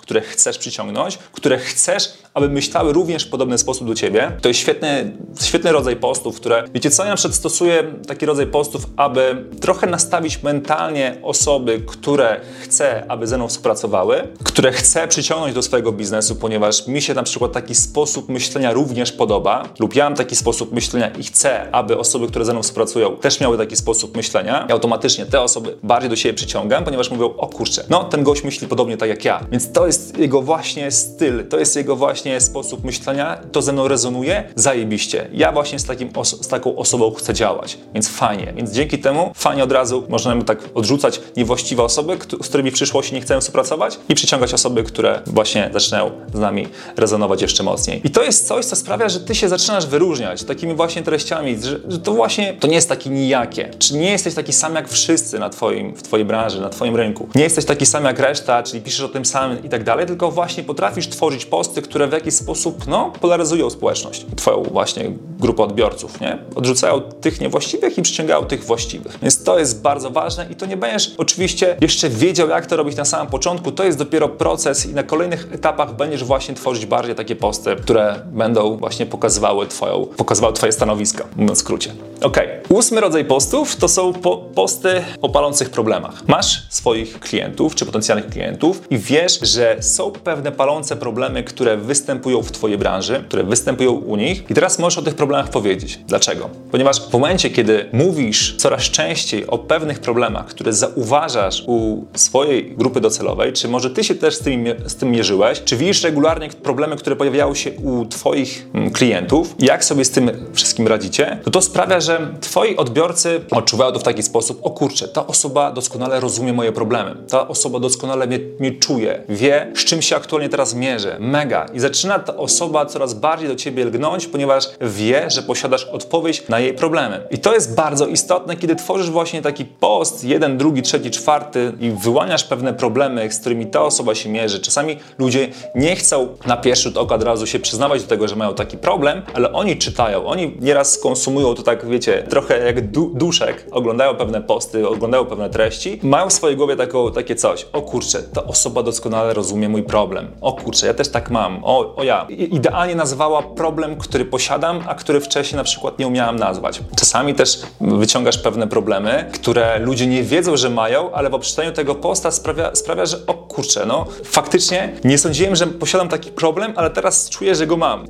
które 0.00 0.20
chcesz 0.20 0.58
przyciągnąć, 0.58 1.18
które 1.32 1.58
chcesz 1.58 2.12
aby 2.34 2.48
myślały 2.48 2.92
również 2.92 3.24
w 3.24 3.30
podobny 3.30 3.58
sposób 3.58 3.88
do 3.88 3.94
Ciebie. 3.94 4.32
To 4.42 4.48
jest 4.48 4.60
świetny, 4.60 5.16
świetny 5.42 5.72
rodzaj 5.72 5.96
postów, 5.96 6.36
które, 6.36 6.64
wiecie 6.74 6.90
co, 6.90 7.04
ja 7.04 7.10
na 7.10 7.16
przykład 7.16 7.34
stosuję 7.34 7.84
taki 8.06 8.26
rodzaj 8.26 8.46
postów, 8.46 8.86
aby 8.96 9.44
trochę 9.60 9.86
nastawić 9.86 10.42
mentalnie 10.42 11.16
osoby, 11.22 11.82
które 11.86 12.40
chcę, 12.60 13.04
aby 13.08 13.26
ze 13.26 13.36
mną 13.36 13.48
współpracowały, 13.48 14.28
które 14.44 14.72
chcę 14.72 15.08
przyciągnąć 15.08 15.54
do 15.54 15.62
swojego 15.62 15.92
biznesu, 15.92 16.36
ponieważ 16.36 16.86
mi 16.86 17.02
się 17.02 17.14
na 17.14 17.22
przykład 17.22 17.52
taki 17.52 17.74
sposób 17.74 18.28
myślenia 18.28 18.72
również 18.72 19.12
podoba, 19.12 19.68
lub 19.78 19.94
ja 19.94 20.04
mam 20.04 20.14
taki 20.14 20.36
sposób 20.36 20.72
myślenia 20.72 21.08
i 21.08 21.22
chcę, 21.22 21.72
aby 21.72 21.98
osoby, 21.98 22.26
które 22.26 22.44
ze 22.44 22.52
mną 22.52 22.62
współpracują, 22.62 23.16
też 23.16 23.40
miały 23.40 23.58
taki 23.58 23.76
sposób 23.76 24.16
myślenia. 24.16 24.66
I 24.68 24.72
automatycznie 24.72 25.26
te 25.26 25.40
osoby 25.40 25.78
bardziej 25.82 26.10
do 26.10 26.16
siebie 26.16 26.34
przyciągam, 26.34 26.84
ponieważ 26.84 27.10
mówią, 27.10 27.34
o 27.36 27.46
kurczę, 27.46 27.84
no 27.90 28.04
ten 28.04 28.22
gość 28.22 28.44
myśli 28.44 28.68
podobnie 28.68 28.96
tak 28.96 29.08
jak 29.08 29.24
ja. 29.24 29.46
Więc 29.54 29.72
to 29.72 29.86
jest 29.86 30.18
jego 30.18 30.42
właśnie 30.42 30.90
styl, 30.90 31.48
to 31.48 31.58
jest 31.58 31.76
jego 31.76 31.96
właśnie 31.96 32.40
sposób 32.40 32.84
myślenia, 32.84 33.38
to 33.52 33.62
ze 33.62 33.72
mną 33.72 33.88
rezonuje, 33.88 34.44
zajebiście. 34.54 35.28
Ja 35.32 35.52
właśnie 35.52 35.78
z, 35.78 35.84
takim 35.84 36.10
z 36.24 36.48
taką 36.48 36.76
osobą 36.76 37.14
chcę 37.14 37.34
działać, 37.34 37.78
więc 37.94 38.08
fajnie. 38.08 38.52
Więc 38.56 38.72
dzięki 38.72 38.98
temu 38.98 39.32
fajnie 39.34 39.64
od 39.64 39.72
razu 39.72 40.04
możemy 40.08 40.44
tak 40.44 40.58
odrzucać 40.74 41.20
niewłaściwe 41.36 41.82
osoby, 41.82 42.18
z 42.42 42.48
którymi 42.48 42.70
w 42.70 42.74
przyszłości 42.74 43.14
nie 43.14 43.20
chcemy 43.20 43.40
współpracować 43.40 43.98
i 44.08 44.14
przyciągać 44.14 44.54
osoby, 44.54 44.82
które 44.82 45.20
właśnie 45.26 45.70
zaczynają 45.72 46.10
z 46.34 46.38
nami 46.38 46.68
rezonować 46.96 47.42
jeszcze 47.42 47.62
mocniej. 47.62 48.00
I 48.04 48.10
to 48.10 48.22
jest 48.22 48.46
coś, 48.46 48.64
co 48.64 48.76
sprawia, 48.76 49.08
że 49.08 49.20
ty 49.20 49.34
się 49.34 49.48
zaczynasz 49.48 49.86
wyróżniać 49.86 50.44
takimi 50.44 50.74
właśnie 50.74 51.02
treściami, 51.02 51.56
że 51.88 51.98
to 51.98 52.12
właśnie 52.12 52.54
to 52.54 52.66
nie 52.66 52.74
jest 52.74 52.88
takie 52.88 53.10
nijakie. 53.10 53.70
Czy 53.78 53.94
nie 53.94 54.10
jesteś 54.10 54.34
taki 54.34 54.52
sam 54.52 54.74
jak 54.74 54.88
wszyscy 54.88 55.38
na 55.38 55.50
twoim, 55.50 55.94
w 55.96 56.02
twojej 56.02 56.26
branży, 56.26 56.60
na 56.60 56.68
twoim 56.68 56.96
rynku. 56.96 57.28
Nie 57.34 57.42
jesteś 57.42 57.64
taki 57.64 57.86
sam 57.86 58.04
jak 58.04 58.18
reszta, 58.18 58.62
czyli 58.62 58.82
piszesz 58.82 59.00
o 59.00 59.08
tym 59.08 59.24
samym 59.24 59.43
i 59.64 59.68
tak 59.68 59.84
dalej, 59.84 60.06
tylko 60.06 60.30
właśnie 60.30 60.62
potrafisz 60.62 61.08
tworzyć 61.08 61.46
posty, 61.46 61.82
które 61.82 62.08
w 62.08 62.12
jakiś 62.12 62.34
sposób 62.34 62.86
no, 62.86 63.12
polaryzują 63.20 63.70
społeczność, 63.70 64.26
twoją 64.36 64.62
właśnie 64.62 65.12
grupę 65.38 65.62
odbiorców, 65.62 66.20
nie? 66.20 66.38
Odrzucają 66.54 67.00
tych 67.00 67.40
niewłaściwych 67.40 67.98
i 67.98 68.02
przyciągają 68.02 68.44
tych 68.44 68.64
właściwych. 68.64 69.18
Więc 69.22 69.42
to 69.42 69.58
jest 69.58 69.82
bardzo 69.82 70.10
ważne 70.10 70.46
i 70.50 70.54
to 70.54 70.66
nie 70.66 70.76
będziesz 70.76 71.14
oczywiście 71.18 71.76
jeszcze 71.80 72.08
wiedział, 72.08 72.48
jak 72.48 72.66
to 72.66 72.76
robić 72.76 72.96
na 72.96 73.04
samym 73.04 73.26
początku. 73.26 73.72
To 73.72 73.84
jest 73.84 73.98
dopiero 73.98 74.28
proces 74.28 74.86
i 74.86 74.94
na 74.94 75.02
kolejnych 75.02 75.48
etapach 75.52 75.96
będziesz 75.96 76.24
właśnie 76.24 76.54
tworzyć 76.54 76.86
bardziej 76.86 77.14
takie 77.14 77.36
posty, 77.36 77.76
które 77.76 78.20
będą 78.26 78.76
właśnie 78.76 79.06
pokazywały 79.06 79.66
twoją, 79.66 80.06
pokazywały 80.06 80.54
twoje 80.54 80.72
stanowiska, 80.72 81.24
mówiąc 81.36 81.58
w 81.58 81.60
skrócie. 81.60 81.90
Ok. 82.22 82.38
Ósmy 82.68 83.00
rodzaj 83.00 83.24
postów 83.24 83.76
to 83.76 83.88
są 83.88 84.12
po 84.12 84.36
posty 84.36 85.02
o 85.22 85.28
palących 85.28 85.70
problemach. 85.70 86.28
Masz 86.28 86.62
swoich 86.70 87.20
klientów 87.20 87.74
czy 87.74 87.86
potencjalnych 87.86 88.26
klientów 88.26 88.82
i 88.90 88.98
wiesz, 88.98 89.33
że 89.42 89.76
są 89.80 90.10
pewne 90.10 90.52
palące 90.52 90.96
problemy, 90.96 91.44
które 91.44 91.76
występują 91.76 92.42
w 92.42 92.52
twojej 92.52 92.78
branży, 92.78 93.24
które 93.28 93.44
występują 93.44 93.92
u 93.92 94.16
nich 94.16 94.50
i 94.50 94.54
teraz 94.54 94.78
możesz 94.78 94.98
o 94.98 95.02
tych 95.02 95.14
problemach 95.14 95.50
powiedzieć. 95.50 96.00
Dlaczego? 96.06 96.50
Ponieważ 96.70 97.00
w 97.00 97.12
momencie, 97.12 97.50
kiedy 97.50 97.88
mówisz 97.92 98.56
coraz 98.56 98.82
częściej 98.82 99.46
o 99.46 99.58
pewnych 99.58 99.98
problemach, 99.98 100.46
które 100.46 100.72
zauważasz 100.72 101.64
u 101.66 102.04
swojej 102.14 102.76
grupy 102.76 103.00
docelowej, 103.00 103.52
czy 103.52 103.68
może 103.68 103.90
ty 103.90 104.04
się 104.04 104.14
też 104.14 104.34
z 104.34 104.38
tym, 104.38 104.64
z 104.86 104.94
tym 104.94 105.10
mierzyłeś, 105.10 105.62
czy 105.64 105.76
widzisz 105.76 106.02
regularnie 106.02 106.48
problemy, 106.48 106.96
które 106.96 107.16
pojawiały 107.16 107.56
się 107.56 107.72
u 107.72 108.06
twoich 108.06 108.66
mm, 108.74 108.90
klientów, 108.90 109.54
jak 109.58 109.84
sobie 109.84 110.04
z 110.04 110.10
tym 110.10 110.30
wszystkim 110.52 110.88
radzicie, 110.88 111.38
to 111.44 111.50
to 111.50 111.62
sprawia, 111.62 112.00
że 112.00 112.34
twoi 112.40 112.76
odbiorcy 112.76 113.40
odczuwają 113.50 113.92
to 113.92 113.98
w 113.98 114.02
taki 114.02 114.22
sposób, 114.22 114.60
o 114.62 114.70
kurczę, 114.70 115.08
ta 115.08 115.26
osoba 115.26 115.72
doskonale 115.72 116.20
rozumie 116.20 116.52
moje 116.52 116.72
problemy, 116.72 117.16
ta 117.28 117.48
osoba 117.48 117.80
doskonale 117.80 118.26
mnie, 118.26 118.38
mnie 118.60 118.72
czuje, 118.72 119.23
wie, 119.28 119.72
z 119.74 119.84
czym 119.84 120.02
się 120.02 120.16
aktualnie 120.16 120.48
teraz 120.48 120.74
mierzę, 120.74 121.16
mega. 121.20 121.66
I 121.74 121.80
zaczyna 121.80 122.18
ta 122.18 122.36
osoba 122.36 122.86
coraz 122.86 123.14
bardziej 123.14 123.48
do 123.48 123.56
ciebie 123.56 123.84
lgnąć, 123.84 124.26
ponieważ 124.26 124.64
wie, 124.80 125.30
że 125.30 125.42
posiadasz 125.42 125.84
odpowiedź 125.84 126.48
na 126.48 126.60
jej 126.60 126.74
problemy. 126.74 127.20
I 127.30 127.38
to 127.38 127.54
jest 127.54 127.74
bardzo 127.74 128.06
istotne, 128.06 128.56
kiedy 128.56 128.76
tworzysz 128.76 129.10
właśnie 129.10 129.42
taki 129.42 129.64
post, 129.64 130.24
jeden, 130.24 130.58
drugi, 130.58 130.82
trzeci, 130.82 131.10
czwarty 131.10 131.72
i 131.80 131.90
wyłaniasz 131.90 132.44
pewne 132.44 132.74
problemy, 132.74 133.32
z 133.32 133.38
którymi 133.38 133.66
ta 133.66 133.82
osoba 133.82 134.14
się 134.14 134.28
mierzy. 134.28 134.60
Czasami 134.60 134.98
ludzie 135.18 135.48
nie 135.74 135.96
chcą 135.96 136.28
na 136.46 136.56
pierwszy 136.56 136.82
rzut 136.82 136.96
oka 136.96 137.14
od 137.14 137.22
razu 137.22 137.46
się 137.46 137.58
przyznawać 137.58 138.02
do 138.02 138.08
tego, 138.08 138.28
że 138.28 138.36
mają 138.36 138.54
taki 138.54 138.78
problem, 138.78 139.22
ale 139.34 139.52
oni 139.52 139.76
czytają, 139.76 140.26
oni 140.26 140.56
nieraz 140.60 140.98
konsumują 140.98 141.54
to 141.54 141.62
tak, 141.62 141.86
wiecie, 141.86 142.22
trochę 142.28 142.66
jak 142.66 142.90
du 142.90 143.10
duszek, 143.14 143.66
oglądają 143.70 144.16
pewne 144.16 144.42
posty, 144.42 144.88
oglądają 144.88 145.26
pewne 145.26 145.50
treści, 145.50 146.00
mają 146.02 146.28
w 146.28 146.32
swojej 146.32 146.56
głowie 146.56 146.76
taką, 146.76 147.12
takie 147.12 147.34
coś, 147.34 147.66
o 147.72 147.82
kurczę, 147.82 148.22
ta 148.22 148.44
osoba 148.44 148.82
doskonale 148.82 149.13
rozumie 149.22 149.68
mój 149.68 149.82
problem, 149.82 150.30
o 150.40 150.52
kurczę, 150.52 150.86
ja 150.86 150.94
też 150.94 151.08
tak 151.08 151.30
mam, 151.30 151.64
o, 151.64 151.96
o 151.96 152.04
ja. 152.04 152.26
I 152.28 152.54
idealnie 152.56 152.94
nazwała 152.94 153.42
problem, 153.42 153.96
który 153.96 154.24
posiadam, 154.24 154.80
a 154.88 154.94
który 154.94 155.20
wcześniej 155.20 155.56
na 155.56 155.64
przykład 155.64 155.98
nie 155.98 156.06
umiałam 156.06 156.36
nazwać. 156.36 156.80
Czasami 156.96 157.34
też 157.34 157.62
wyciągasz 157.80 158.38
pewne 158.38 158.66
problemy, 158.66 159.30
które 159.32 159.78
ludzie 159.78 160.06
nie 160.06 160.22
wiedzą, 160.22 160.56
że 160.56 160.70
mają, 160.70 161.12
ale 161.12 161.30
po 161.30 161.38
przeczytaniu 161.38 161.72
tego 161.72 161.94
posta 161.94 162.30
sprawia, 162.30 162.74
sprawia 162.74 163.06
że 163.06 163.26
o 163.26 163.34
kurczę, 163.34 163.86
no 163.86 164.06
faktycznie 164.24 164.92
nie 165.04 165.18
sądziłem, 165.18 165.56
że 165.56 165.66
posiadam 165.66 166.08
taki 166.08 166.30
problem, 166.30 166.72
ale 166.76 166.90
teraz 166.90 167.30
czuję, 167.30 167.54
że 167.54 167.66
go 167.66 167.76
mam. 167.76 168.00
E, 168.00 168.04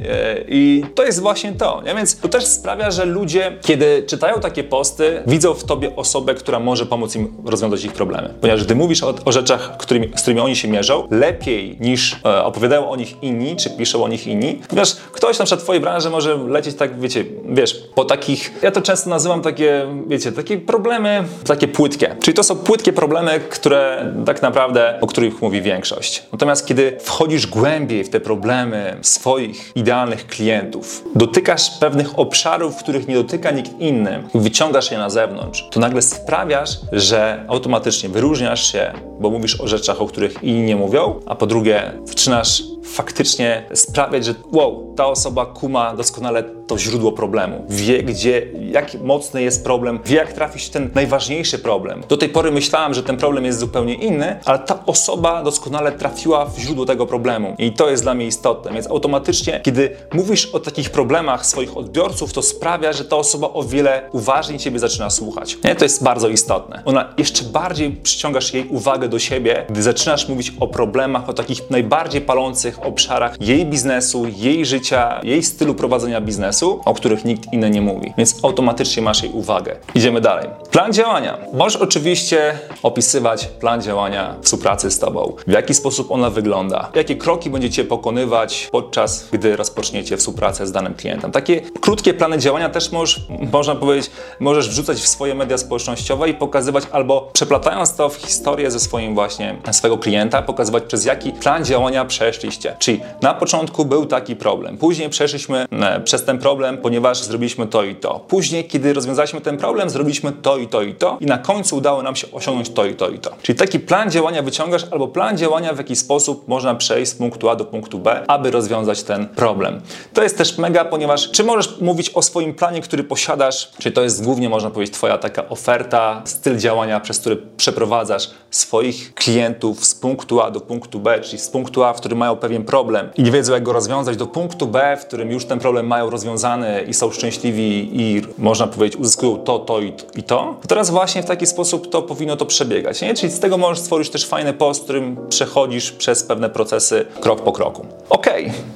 I 0.49 0.85
to 0.95 1.05
jest 1.05 1.21
właśnie 1.21 1.53
to. 1.53 1.83
Nie? 1.87 1.95
Więc 1.95 2.17
to 2.17 2.29
też 2.29 2.47
sprawia, 2.47 2.91
że 2.91 3.05
ludzie, 3.05 3.59
kiedy 3.63 4.03
czytają 4.07 4.41
takie 4.41 4.65
posty, 4.65 5.23
widzą 5.27 5.55
w 5.55 5.65
tobie 5.65 5.97
osobę, 5.97 6.35
która 6.35 6.61
może 6.61 6.87
pomóc 6.87 7.17
im 7.17 7.37
rozwiązać 7.45 7.85
ich 7.85 7.93
problemy. 7.93 8.35
Ponieważ 8.41 8.65
gdy 8.65 8.75
mówisz 8.75 9.03
o, 9.03 9.15
o 9.25 9.33
rzeczach, 9.33 9.77
którymi, 9.77 10.11
z 10.17 10.23
którymi 10.23 10.41
oni 10.41 10.57
się 10.57 10.69
mierzą, 10.69 10.94
lepiej 11.11 11.77
niż 11.81 12.17
e, 12.25 12.45
opowiadają 12.45 12.91
o 12.91 12.97
nich 12.97 13.23
inni, 13.23 13.57
czy 13.57 13.71
piszą 13.71 14.05
o 14.05 14.09
nich 14.09 14.27
inni, 14.27 14.61
ponieważ 14.69 14.97
ktoś 14.97 15.39
na 15.39 15.45
przykład 15.45 15.61
w 15.61 15.65
twojej 15.65 15.83
branży 15.83 16.11
może 16.11 16.37
lecieć 16.37 16.77
tak 16.77 17.01
wiecie, 17.01 17.25
wiesz, 17.49 17.83
po 17.95 18.05
takich, 18.05 18.53
ja 18.63 18.71
to 18.71 18.83
często 18.83 19.11
nazywam 19.11 19.43
takie, 19.43 19.87
wiecie, 20.07 20.33
takie 20.33 20.59
problemy, 20.59 21.25
takie 21.47 21.69
płytkie. 21.69 22.17
Czyli 22.21 22.35
to 22.35 22.43
są 22.43 22.57
płytkie 22.57 22.93
problemy, 22.93 23.41
które 23.51 24.13
tak 24.27 24.43
naprawdę, 24.43 24.99
o 25.01 25.07
których 25.07 25.43
mówi 25.43 25.63
większość. 25.63 26.23
Natomiast 26.33 26.67
kiedy 26.67 26.97
wchodzisz 27.01 27.47
głębiej 27.47 28.05
w 28.05 28.11
te 28.11 28.21
problemy 28.21 28.97
swoich 29.03 29.73
idealnych 29.75 30.27
klientów, 30.27 31.05
dotykasz 31.15 31.71
pewnych 31.79 32.19
obszarów, 32.19 32.77
których 32.77 33.09
nie 33.09 33.15
dotyka 33.15 33.51
nikt 33.51 33.81
inny, 33.81 34.23
wyciągasz 34.35 34.91
je 34.91 34.99
na 34.99 35.11
zewnątrz, 35.11 35.69
to 35.71 35.81
nagle 35.81 36.03
sprawiasz, 36.03 36.71
że 36.93 37.45
automatycznie 37.49 38.09
wyróżniasz 38.09 38.73
się, 38.73 38.93
bo 39.21 39.31
mówisz 39.31 39.61
o 39.61 39.69
rzeczach, 39.69 40.03
o 40.03 40.07
których 40.07 40.43
inni 40.43 40.63
nie 40.63 40.74
mówią, 40.77 41.21
a 41.27 41.35
po 41.35 41.47
drugie 41.47 41.93
zaczynasz 42.05 42.63
faktycznie 42.85 43.67
sprawiać, 43.75 44.25
że 44.25 44.35
wow, 44.53 44.95
ta 44.97 45.07
osoba 45.07 45.47
kuma 45.47 45.95
doskonale 45.97 46.43
to 46.67 46.79
źródło 46.79 47.13
problemu. 47.13 47.65
Wie, 47.69 48.03
gdzie, 48.03 48.47
jak 48.61 48.95
mocny 49.01 49.43
jest 49.43 49.65
problem, 49.65 49.99
wie, 50.05 50.17
jak 50.17 50.33
trafić 50.33 50.65
w 50.65 50.71
ten 50.71 50.91
najważniejszy 50.95 51.59
problem. 51.59 52.03
Do 52.09 52.17
tej 52.17 52.29
pory 52.29 52.51
myślałam, 52.51 52.95
że 52.95 53.03
ten 53.03 53.17
problem 53.17 53.45
jest 53.45 53.59
zupełnie 53.59 53.95
inny, 53.95 54.41
ale 54.45 54.59
ta 54.59 54.87
osoba 54.87 55.43
doskonale 55.43 55.93
trafiła 55.93 56.47
w 56.47 56.59
źródło 56.59 56.87
tego 56.87 57.07
problemu. 57.07 57.55
I 57.59 57.73
to 57.73 57.91
jest 57.91 58.03
dla 58.03 58.15
mnie 58.15 58.27
istotne. 58.27 58.73
Więc 58.73 58.87
automatycznie, 58.87 59.61
kiedy 59.63 59.97
mówisz 60.13 60.47
o 60.47 60.61
takich 60.61 60.91
problemach 60.91 61.47
swoich 61.47 61.77
odbiorców, 61.77 62.33
to 62.33 62.43
sprawia, 62.43 62.93
że 62.93 63.05
ta 63.05 63.17
osoba 63.17 63.49
o 63.53 63.63
wiele 63.63 64.09
uważniej 64.13 64.59
ciebie 64.59 64.79
zaczyna 64.79 65.11
słuchać. 65.11 65.59
Nie? 65.65 65.75
To 65.75 65.85
jest 65.85 66.03
bardzo 66.03 66.29
istotne. 66.29 66.83
Ona 66.85 67.15
jeszcze 67.19 67.45
bardziej 67.45 67.91
przyciągasz 67.91 68.55
jej 68.55 68.69
uwagę 68.69 69.09
do 69.09 69.19
siebie, 69.19 69.67
gdy 69.69 69.83
zaczynasz 69.83 70.29
mówić 70.29 70.53
o 70.61 70.69
problemach, 70.69 71.29
o 71.29 71.33
takich 71.33 71.71
najbardziej 71.71 72.21
palących 72.21 72.74
obszarach 72.81 73.37
jej 73.41 73.67
biznesu, 73.67 74.27
jej 74.37 74.67
życia, 74.67 75.21
jej 75.23 75.43
stylu 75.43 75.75
prowadzenia 75.75 76.21
biznesu, 76.21 76.81
o 76.85 76.95
których 76.95 77.25
nikt 77.25 77.53
inny 77.53 77.71
nie 77.71 77.81
mówi. 77.81 78.13
Więc 78.19 78.45
automatycznie 78.45 79.03
masz 79.03 79.23
jej 79.23 79.33
uwagę. 79.33 79.77
Idziemy 79.95 80.21
dalej. 80.21 80.49
Plan 80.71 80.93
działania. 80.93 81.39
Możesz 81.53 81.77
oczywiście 81.77 82.59
opisywać 82.83 83.47
plan 83.47 83.83
działania 83.83 84.35
współpracy 84.43 84.91
z 84.91 84.99
Tobą. 84.99 85.37
W 85.47 85.51
jaki 85.51 85.75
sposób 85.75 86.11
ona 86.11 86.31
wygląda, 86.31 86.91
jakie 86.95 87.17
kroki 87.17 87.51
będziecie 87.51 87.85
pokonywać 87.85 88.69
podczas, 88.73 89.29
gdy 89.33 89.57
rozpoczniecie 89.57 90.17
współpracę 90.17 90.67
z 90.67 90.73
danym 90.73 90.95
klientem. 90.95 91.33
Takie 91.33 91.61
krótkie 91.61 92.15
plany 92.15 92.39
działania 92.39 92.69
też 92.69 92.93
możesz, 92.93 93.27
można 93.53 93.75
powiedzieć, 93.75 94.11
możesz 94.41 94.69
wrzucać 94.69 94.99
w 94.99 95.09
swoje 95.09 95.35
media 95.35 95.59
społecznościowe 95.59 96.29
i 96.29 96.35
pokazywać 96.35 96.85
albo 96.93 97.31
przeplatając 97.33 97.97
to 97.97 98.09
w 98.09 98.17
historię 98.17 98.71
ze 98.71 98.81
swoim 98.81 99.15
właśnie, 99.15 99.57
swojego 99.73 99.99
klienta, 99.99 100.43
pokazywać 100.43 100.85
przez 100.85 101.05
jaki 101.05 101.33
plan 101.33 101.65
działania 101.65 102.05
przeszliście. 102.05 102.64
Czyli 102.79 103.01
na 103.23 103.35
początku 103.35 103.85
był 103.85 104.07
taki 104.07 104.37
problem, 104.37 104.77
później 104.77 105.11
przeszliśmy 105.11 105.67
e, 105.71 106.01
przez 106.01 106.25
ten 106.25 106.39
problem, 106.39 106.79
ponieważ 106.79 107.23
zrobiliśmy 107.23 107.67
to 107.67 107.85
i 107.85 107.95
to. 107.95 108.21
Później, 108.29 108.65
kiedy 108.65 108.93
rozwiązaliśmy 108.93 109.41
ten 109.41 109.57
problem, 109.57 109.91
zrobiliśmy 109.91 110.33
to 110.33 110.57
i 110.57 110.69
to 110.69 110.83
i 110.83 110.95
to 110.95 111.19
i 111.21 111.27
na 111.27 111.39
końcu 111.39 111.77
udało 111.77 112.03
nam 112.03 112.17
się 112.17 112.27
osiągnąć 112.33 112.71
to 112.71 112.85
i 112.85 112.95
to 112.95 113.09
i 113.09 113.19
to. 113.19 113.31
Czyli 113.43 113.59
taki 113.59 113.81
plan 113.81 114.11
działania 114.11 114.43
wyciągasz 114.43 114.85
albo 114.91 115.09
plan 115.09 115.39
działania, 115.39 115.73
w 115.73 115.79
jaki 115.79 115.97
sposób 115.97 116.49
można 116.49 116.75
przejść 116.75 117.13
z 117.13 117.15
punktu 117.15 117.49
A 117.49 117.57
do 117.57 117.65
punktu 117.65 117.99
B, 117.99 118.25
aby 118.29 118.51
rozwiązać 118.51 119.03
ten 119.03 119.27
problem. 119.27 119.81
To 120.15 120.23
jest 120.23 120.39
też 120.39 120.59
mega, 120.59 120.85
ponieważ 120.85 121.31
czy 121.31 121.45
możesz 121.45 121.81
mówić 121.81 122.11
o 122.11 122.23
swoim 122.23 122.55
planie, 122.55 122.81
który 122.81 123.05
posiadasz, 123.05 123.71
czy 123.79 123.93
to 123.93 124.03
jest 124.03 124.25
głównie, 124.25 124.49
można 124.49 124.71
powiedzieć, 124.71 124.95
twoja 124.95 125.19
taka 125.19 125.49
oferta, 125.49 126.23
styl 126.25 126.59
działania, 126.59 127.01
przez 127.01 127.19
który 127.19 127.37
przeprowadzasz 127.57 128.31
swoich 128.51 129.15
klientów 129.15 129.85
z 129.85 129.95
punktu 129.95 130.41
A 130.41 130.51
do 130.51 130.61
punktu 130.61 131.01
B, 131.01 131.21
czyli 131.21 131.39
z 131.39 131.49
punktu 131.49 131.85
A, 131.85 131.93
w 131.93 131.97
którym 131.97 132.19
mają 132.19 132.37
pewien 132.37 132.54
problem 132.63 133.11
i 133.17 133.23
nie 133.23 133.31
wiedzą, 133.31 133.53
jak 133.53 133.63
go 133.63 133.73
rozwiązać, 133.73 134.17
do 134.17 134.27
punktu 134.27 134.67
B, 134.67 134.97
w 135.01 135.07
którym 135.07 135.31
już 135.31 135.45
ten 135.45 135.59
problem 135.59 135.87
mają 135.87 136.11
rozwiązany 136.11 136.85
i 136.89 136.95
są 136.95 137.11
szczęśliwi 137.11 137.91
i 138.01 138.23
można 138.39 138.67
powiedzieć, 138.67 139.01
uzyskują 139.01 139.37
to, 139.37 139.59
to 139.59 139.81
i 139.81 139.93
to. 139.93 140.05
I 140.17 140.23
to. 140.23 140.57
Teraz 140.69 140.91
właśnie 140.91 141.23
w 141.23 141.27
taki 141.27 141.47
sposób 141.47 141.91
to 141.91 142.03
powinno 142.03 142.37
to 142.37 142.47
przebiegać. 142.47 143.03
Nie? 143.03 143.15
Czyli 143.15 143.33
z 143.33 143.41
tego 143.41 143.59
możesz 143.59 143.79
stworzyć 143.79 144.11
też 144.11 144.27
fajny 144.27 144.53
post, 144.53 144.81
w 144.81 144.85
którym 144.85 145.17
przechodzisz 145.29 145.93
przez 145.93 146.23
pewne 146.23 146.51
procesy 146.51 147.05
krok 147.21 147.41
po 147.41 147.53
kroku. 147.53 147.87
Ok, 148.09 148.27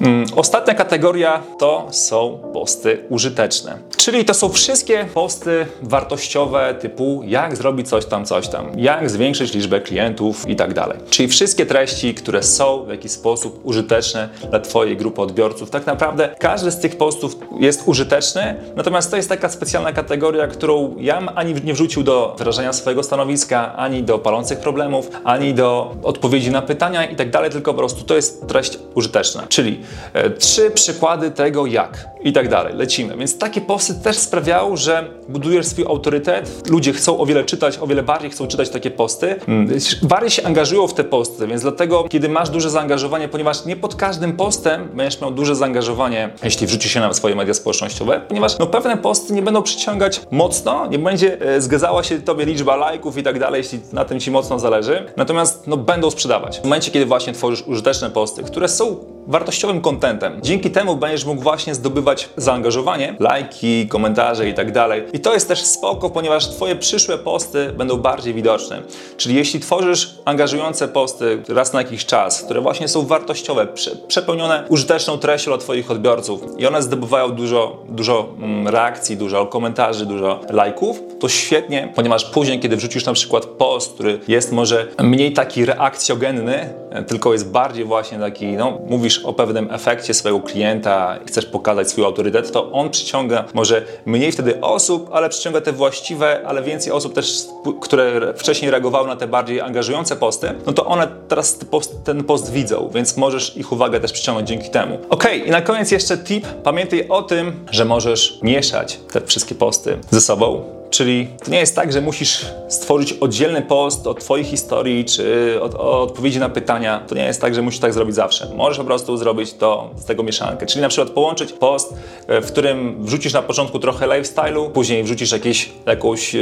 mm, 0.01 0.25
ostatnia 0.35 0.73
kategoria 0.73 1.43
to 1.59 1.87
są 1.91 2.39
posty 2.53 3.03
użyteczne. 3.09 3.77
Czyli 3.97 4.25
to 4.25 4.33
są 4.33 4.49
wszystkie 4.49 5.05
posty 5.13 5.65
wartościowe 5.81 6.75
typu 6.81 7.21
jak 7.25 7.57
zrobić 7.57 7.89
coś 7.89 8.05
tam, 8.05 8.25
coś 8.25 8.47
tam, 8.47 8.79
jak 8.79 9.09
zwiększyć 9.09 9.53
liczbę 9.53 9.81
klientów 9.81 10.49
i 10.49 10.55
tak 10.55 10.73
dalej. 10.73 10.97
Czyli 11.09 11.29
wszystkie 11.29 11.65
treści, 11.65 12.13
które 12.13 12.43
są 12.43 12.83
w 12.85 12.89
jakiś 12.89 13.11
sposób 13.11 13.58
użyteczne 13.63 14.29
dla 14.49 14.59
Twojej 14.59 14.97
grupy 14.97 15.21
odbiorców. 15.21 15.69
Tak 15.69 15.85
naprawdę 15.85 16.35
każdy 16.39 16.71
z 16.71 16.79
tych 16.79 16.97
postów 16.97 17.37
jest 17.59 17.83
użyteczny, 17.85 18.55
natomiast 18.75 19.11
to 19.11 19.17
jest 19.17 19.29
taka 19.29 19.49
specjalna 19.49 19.93
kategoria, 19.93 20.47
którą 20.47 20.95
ja 20.99 21.19
ani 21.35 21.53
nie 21.63 21.73
wrzucił 21.73 22.03
do 22.03 22.35
wyrażenia 22.37 22.73
swojego 22.73 23.03
stanowiska, 23.03 23.75
ani 23.75 24.03
do 24.03 24.19
palących 24.19 24.59
problemów, 24.59 25.09
ani 25.23 25.53
do 25.53 25.95
odpowiedzi 26.03 26.51
na 26.51 26.61
pytania 26.61 27.05
i 27.05 27.15
tak 27.15 27.29
dalej, 27.29 27.51
tylko 27.51 27.73
po 27.73 27.77
prostu 27.77 28.03
to 28.03 28.15
jest 28.15 28.47
treść 28.47 28.79
użyteczna. 28.95 29.43
Czyli 29.49 29.79
e, 30.13 30.29
trzy 30.29 30.71
przykłady 30.71 31.31
tego 31.31 31.65
jak 31.65 32.09
i 32.23 32.33
tak 32.33 32.49
dalej. 32.49 32.73
Lecimy. 32.75 33.17
Więc 33.17 33.37
takie 33.37 33.61
posty 33.61 33.93
też 33.93 34.17
sprawiają, 34.17 34.75
że 34.77 35.09
budujesz 35.29 35.65
swój 35.65 35.85
autorytet. 35.85 36.69
Ludzie 36.69 36.93
chcą 36.93 37.19
o 37.19 37.25
wiele 37.25 37.43
czytać, 37.43 37.77
o 37.81 37.87
wiele 37.87 38.03
bardziej 38.03 38.29
chcą 38.29 38.47
czytać 38.47 38.69
takie 38.69 38.91
posty. 38.91 39.35
Hmm. 39.45 39.79
Bardziej 40.01 40.29
się 40.29 40.43
angażują 40.43 40.87
w 40.87 40.93
te 40.93 41.03
posty, 41.03 41.47
więc 41.47 41.61
dlatego, 41.61 42.03
kiedy 42.03 42.29
masz 42.29 42.49
duże 42.49 42.69
zaangażowanie, 42.69 43.27
ponieważ 43.27 43.48
nie 43.65 43.75
pod 43.75 43.95
każdym 43.95 44.33
postem 44.33 44.89
będziesz 44.93 45.21
miał 45.21 45.31
duże 45.31 45.55
zaangażowanie, 45.55 46.29
jeśli 46.43 46.67
wrzuci 46.67 46.89
się 46.89 46.99
na 46.99 47.13
swoje 47.13 47.35
media 47.35 47.53
społecznościowe, 47.53 48.21
ponieważ 48.27 48.57
no, 48.57 48.67
pewne 48.67 48.97
posty 48.97 49.33
nie 49.33 49.41
będą 49.41 49.63
przyciągać 49.63 50.21
mocno, 50.31 50.87
nie 50.87 50.99
będzie 50.99 51.41
e, 51.41 51.61
zgadzała 51.61 52.03
się 52.03 52.21
tobie 52.21 52.45
liczba 52.45 52.75
lajków 52.75 53.17
i 53.17 53.23
tak 53.23 53.39
dalej, 53.39 53.57
jeśli 53.57 53.79
na 53.93 54.05
tym 54.05 54.19
ci 54.19 54.31
mocno 54.31 54.59
zależy. 54.59 55.05
Natomiast 55.17 55.67
no, 55.67 55.77
będą 55.77 56.11
sprzedawać. 56.11 56.59
W 56.59 56.63
momencie, 56.63 56.91
kiedy 56.91 57.05
właśnie 57.05 57.33
tworzysz 57.33 57.63
użyteczne 57.67 58.09
posty, 58.09 58.43
które 58.43 58.67
są 58.67 58.97
wartościowym 59.27 59.81
kontentem. 59.81 60.39
Dzięki 60.41 60.71
temu 60.71 60.95
będziesz 60.95 61.25
mógł 61.25 61.41
właśnie 61.41 61.75
zdobywać 61.75 62.29
zaangażowanie, 62.37 63.15
lajki, 63.19 63.87
komentarze 63.87 64.49
i 64.49 64.53
tak 64.53 64.71
dalej. 64.71 65.03
I 65.13 65.19
to 65.19 65.33
jest 65.33 65.47
też 65.47 65.65
spoko, 65.65 66.09
ponieważ 66.09 66.49
Twoje 66.49 66.75
przyszłe 66.75 67.17
posty 67.17 67.73
będą 67.77 67.97
bardziej 67.97 68.33
widoczne. 68.33 68.81
Czyli 69.17 69.35
jeśli 69.35 69.59
tworzysz 69.59 70.15
angażujące 70.25 70.87
posty 70.87 71.43
raz 71.47 71.73
na 71.73 71.81
jakiś 71.81 72.05
czas, 72.05 72.41
które 72.41 72.61
właśnie 72.61 72.87
są 72.87 73.05
wartościowe, 73.05 73.38
prze 73.73 73.95
przepełnione 73.95 74.63
użyteczną 74.69 75.17
treścią 75.17 75.51
dla 75.51 75.57
Twoich 75.57 75.91
odbiorców. 75.91 76.41
I 76.57 76.67
one 76.67 76.81
zdobywają 76.81 77.29
dużo, 77.29 77.77
dużo 77.89 78.29
mm, 78.37 78.67
reakcji, 78.67 79.17
dużo 79.17 79.45
komentarzy, 79.45 80.05
dużo 80.05 80.39
lajków, 80.49 81.01
to 81.19 81.29
świetnie, 81.29 81.91
ponieważ 81.95 82.25
później, 82.25 82.59
kiedy 82.59 82.77
wrzucisz 82.77 83.05
na 83.05 83.13
przykład 83.13 83.45
post, 83.45 83.93
który 83.93 84.19
jest 84.27 84.51
może 84.51 84.87
mniej 84.99 85.33
taki 85.33 85.65
reakcjogenny, 85.65 86.73
tylko 87.07 87.33
jest 87.33 87.51
bardziej 87.51 87.85
właśnie 87.85 88.19
taki, 88.19 88.47
no, 88.47 88.79
mówisz 88.87 89.25
o 89.25 89.33
pewnym 89.33 89.67
efekcie 89.71 90.13
swojego 90.13 90.41
klienta 90.41 91.19
chcesz 91.27 91.45
pokazać 91.45 91.89
swój 91.89 92.05
autorytet, 92.05 92.51
to 92.51 92.71
on 92.71 92.89
przyciąga 92.89 93.45
może 93.53 93.81
mniej 94.05 94.31
wtedy 94.31 94.61
osób, 94.61 95.09
ale 95.11 95.29
przyciąga 95.29 95.61
te 95.61 95.71
właściwe, 95.71 96.41
ale 96.47 96.63
więcej 96.63 96.93
osób 96.93 97.13
też, 97.13 97.45
które 97.81 98.33
wcześniej 98.33 98.71
reagowały 98.71 99.07
na 99.07 99.15
te 99.15 99.27
bardziej 99.27 99.61
angażujące 99.61 100.15
posty, 100.15 100.51
no 100.65 100.73
to 100.73 100.85
one 100.85 101.07
teraz 101.29 101.59
ten 102.03 102.23
post 102.23 102.51
widzą, 102.51 102.89
więc 102.93 103.17
możesz 103.17 103.57
ich 103.57 103.71
uwagę 103.71 103.99
też 103.99 104.11
przyciągnąć 104.11 104.49
dzięki 104.49 104.69
temu. 104.69 104.97
Ok, 105.09 105.27
i 105.45 105.51
na 105.51 105.61
koniec 105.61 105.91
jeszcze 105.91 106.17
tip. 106.17 106.47
Pamiętaj 106.63 107.07
o 107.09 107.21
tym, 107.21 107.65
że 107.71 107.85
możesz 107.85 108.39
mieszać 108.41 108.99
te 109.11 109.21
wszystkie 109.21 109.55
posty 109.55 109.97
ze 110.11 110.21
sobą 110.21 110.78
Czyli 110.89 111.27
to 111.45 111.51
nie 111.51 111.59
jest 111.59 111.75
tak, 111.75 111.93
że 111.93 112.01
musisz 112.01 112.45
stworzyć 112.67 113.13
oddzielny 113.13 113.61
post 113.61 114.07
o 114.07 114.13
Twojej 114.13 114.45
historii 114.45 115.05
czy 115.05 115.55
o, 115.61 115.79
o, 115.79 116.01
odpowiedzi 116.01 116.39
na 116.39 116.49
pytania. 116.49 117.03
To 117.07 117.15
nie 117.15 117.25
jest 117.25 117.41
tak, 117.41 117.55
że 117.55 117.61
musisz 117.61 117.79
tak 117.79 117.93
zrobić 117.93 118.15
zawsze. 118.15 118.47
Możesz 118.55 118.77
po 118.77 118.83
prostu 118.83 119.17
zrobić 119.17 119.53
to 119.53 119.89
z 119.95 120.05
tego 120.05 120.23
mieszankę. 120.23 120.65
Czyli 120.65 120.81
na 120.81 120.89
przykład 120.89 121.09
połączyć 121.09 121.53
post, 121.53 121.93
e, 122.27 122.41
w 122.41 122.51
którym 122.51 123.05
wrzucisz 123.05 123.33
na 123.33 123.41
początku 123.41 123.79
trochę 123.79 124.07
lifestyle'u, 124.07 124.69
później 124.69 125.03
wrzucisz 125.03 125.31
jakieś, 125.31 125.69
jakąś, 125.85 126.35
e, 126.35 126.39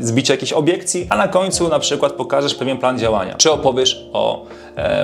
zbicie 0.00 0.34
jakiejś 0.34 0.52
obiekcji, 0.52 1.06
a 1.10 1.16
na 1.16 1.28
końcu 1.28 1.68
na 1.68 1.78
przykład 1.78 2.12
pokażesz 2.12 2.54
pewien 2.54 2.78
plan 2.78 2.98
działania. 2.98 3.34
Czy 3.34 3.50
opowiesz 3.52 4.08
o 4.12 4.46